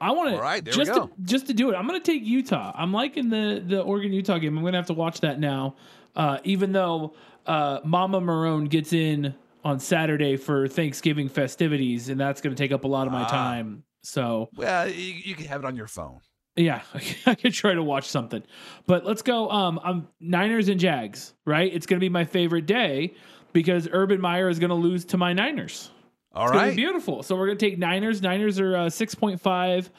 [0.00, 1.74] I want to right, we just to, just to do it.
[1.74, 2.72] I'm gonna take Utah.
[2.74, 4.56] I'm liking the the Oregon Utah game.
[4.58, 5.76] I'm gonna have to watch that now.
[6.16, 7.14] Uh, even though
[7.46, 9.34] uh, Mama Marone gets in
[9.64, 13.28] on Saturday for Thanksgiving festivities, and that's gonna take up a lot of my Ah.
[13.28, 13.84] time.
[14.02, 16.20] So Well, you, you can have it on your phone.
[16.56, 16.82] yeah,
[17.26, 18.42] I could try to watch something.
[18.86, 19.50] But let's go.
[19.50, 21.34] Um, I'm Niners and Jags.
[21.44, 23.14] Right, it's gonna be my favorite day
[23.52, 25.90] because Urban Meyer is gonna lose to my Niners.
[26.32, 26.70] All It's right.
[26.70, 27.22] be beautiful.
[27.22, 28.22] So we're gonna take Niners.
[28.22, 29.90] Niners are uh, six point five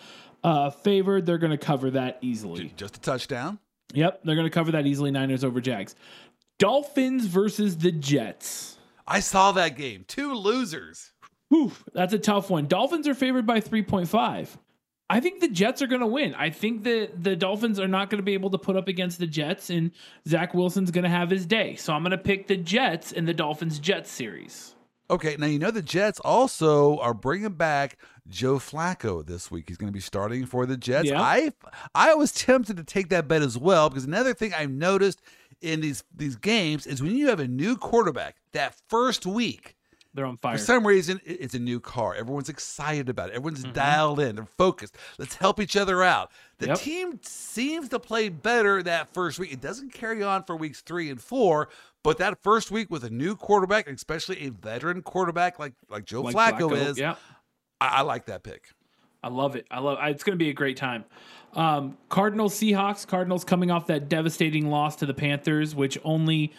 [0.44, 1.26] uh, favored.
[1.28, 2.74] They're gonna cover that easily.
[2.78, 3.60] Just a touchdown.
[3.94, 5.12] Yep, they're gonna cover that easily.
[5.12, 5.96] Niners over Jags.
[6.62, 8.78] Dolphins versus the Jets.
[9.08, 10.06] I saw that game.
[10.08, 11.12] Two losers.
[11.50, 12.68] Whew, that's a tough one.
[12.68, 14.48] Dolphins are favored by 3.5.
[15.10, 16.36] I think the Jets are going to win.
[16.36, 19.18] I think that the Dolphins are not going to be able to put up against
[19.18, 19.90] the Jets, and
[20.28, 21.78] Zach Wilson's going to have his day.
[21.78, 24.76] So I'm going to pick the Jets in the Dolphins Jets series.
[25.12, 27.98] Okay, now you know the Jets also are bringing back
[28.30, 29.66] Joe Flacco this week.
[29.68, 31.10] He's going to be starting for the Jets.
[31.10, 31.22] Yeah.
[31.22, 31.52] I
[31.94, 35.22] I was tempted to take that bet as well because another thing I've noticed
[35.62, 39.76] in these these games is when you have a new quarterback that first week,
[40.14, 40.58] They're on fire.
[40.58, 42.16] for some reason it's a new car.
[42.16, 43.36] Everyone's excited about it.
[43.36, 43.74] Everyone's Mm-hmm.
[43.74, 44.38] dialed in.
[44.38, 44.96] They're focused.
[45.18, 46.32] Let's help each other out.
[46.60, 46.78] The Yep.
[46.80, 49.52] team seems to play better that first week.
[49.52, 51.68] It doesn't carry on for weeks three and four,
[52.04, 56.22] but that first week with a new quarterback, especially a veteran quarterback like like Joe
[56.22, 57.16] Like Flacco, is, Yeah.
[57.80, 58.70] I, I like that pick.
[59.24, 59.68] I love it.
[59.70, 60.00] I love.
[60.02, 60.10] it.
[60.10, 61.06] It's going to be a great time.
[61.54, 63.06] Um, Cardinals, Seahawks.
[63.06, 66.54] Cardinals coming off that devastating loss to the Panthers, which only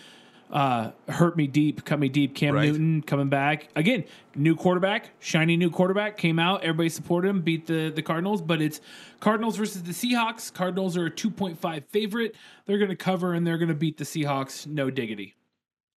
[0.53, 2.35] uh, hurt me deep, cut me deep.
[2.35, 2.69] Cam Right.
[2.69, 4.05] Newton coming back again,
[4.37, 6.63] new quarterback, shiny new quarterback came out.
[6.63, 8.81] Everybody supported him, beat the the Cardinals, but it's
[9.21, 10.53] Cardinals versus the Seahawks.
[10.53, 12.37] Cardinals are a two point five favorite.
[12.67, 15.35] They're going to cover and they're going to beat the Seahawks, no diggity.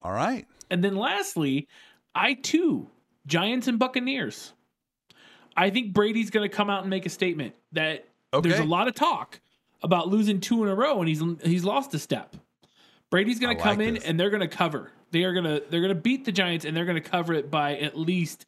[0.01, 0.47] All right.
[0.71, 1.67] And then lastly,
[2.13, 2.89] I too,
[3.27, 4.53] Giants and Buccaneers.
[5.57, 8.07] I think Brady's going to come out and make a statement that
[8.41, 9.39] there's a lot of talk
[9.83, 12.35] about losing two in a row and he's he's lost a step.
[13.15, 14.03] Brady's going to come like in this.
[14.03, 14.91] and they're going to cover.
[15.11, 17.33] They are going to they're going to beat the Giants and they're going to cover
[17.33, 18.45] it by at least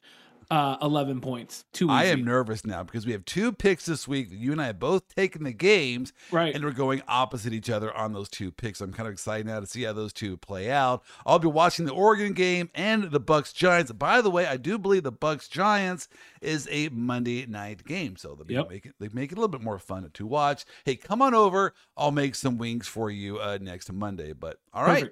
[0.50, 1.66] uh, 11 points.
[1.74, 4.28] Too I am nervous now because we have two picks this week.
[4.32, 6.56] You and I have both taken the games, Right.
[6.56, 8.80] And we're going opposite each other on those two picks.
[8.82, 11.04] I'm kind of excited now to see how those two play out.
[11.26, 13.92] I'll be watching the Oregon game and the Bucks Giants.
[13.92, 16.08] By the way, I do believe the Bucks Giants
[16.42, 18.70] is a Monday night game, so they'll be Yep.
[18.70, 20.64] make it they make it a little bit more fun to watch.
[20.86, 21.74] Hey, come on over.
[21.98, 24.34] I'll make some wings for you uh, next Monday.
[24.34, 25.10] But all right.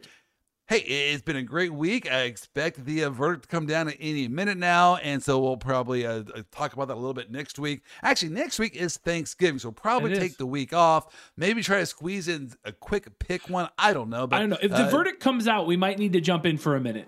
[0.67, 2.11] Hey, it's been a great week.
[2.11, 5.57] I expect the uh, verdict to come down at any minute now, and so we'll
[5.57, 7.83] probably uh, uh, talk about that a little bit next week.
[8.01, 11.13] Actually, next week is Thanksgiving, so we'll probably take the week off.
[11.37, 13.69] Maybe try to squeeze in a quick pick one.
[13.77, 14.57] I don't know, but I don't know.
[14.59, 17.07] If the uh, verdict comes out, we might need to jump in for a minute.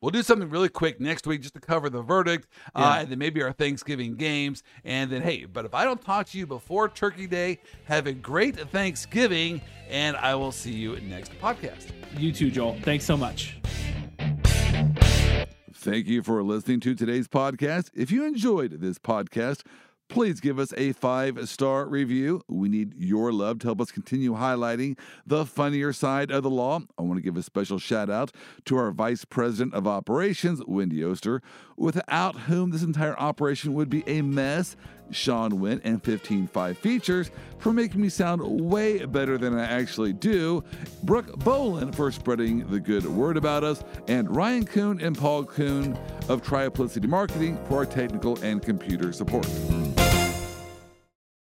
[0.00, 2.46] We'll do something really quick next week just to cover the verdict,
[2.76, 2.84] Yeah.
[2.88, 4.62] uh, and then maybe our Thanksgiving games.
[4.84, 8.12] And then, hey, but if I don't talk to you before Turkey Day, have a
[8.12, 11.90] great Thanksgiving, and I will see you next podcast.
[12.16, 12.76] You too, Joel.
[12.82, 13.58] Thanks so much.
[15.74, 17.90] Thank you for listening to today's podcast.
[17.94, 19.62] If you enjoyed this podcast,
[20.08, 22.42] please give us a five star review.
[22.48, 26.80] We need your love to help us continue highlighting the funnier side of the law.
[26.98, 28.32] I want to give a special shout out
[28.64, 31.42] to our Vice President of Operations, Wendy Oster,
[31.76, 34.76] without whom this entire operation would be a mess.
[35.10, 40.64] Sean Wynn and 155 Features for making me sound way better than I actually do.
[41.02, 43.82] Brooke Bolin for spreading the good word about us.
[44.06, 45.98] And Ryan Kuhn and Paul Kuhn
[46.28, 49.46] of Triplicity Marketing for our technical and computer support.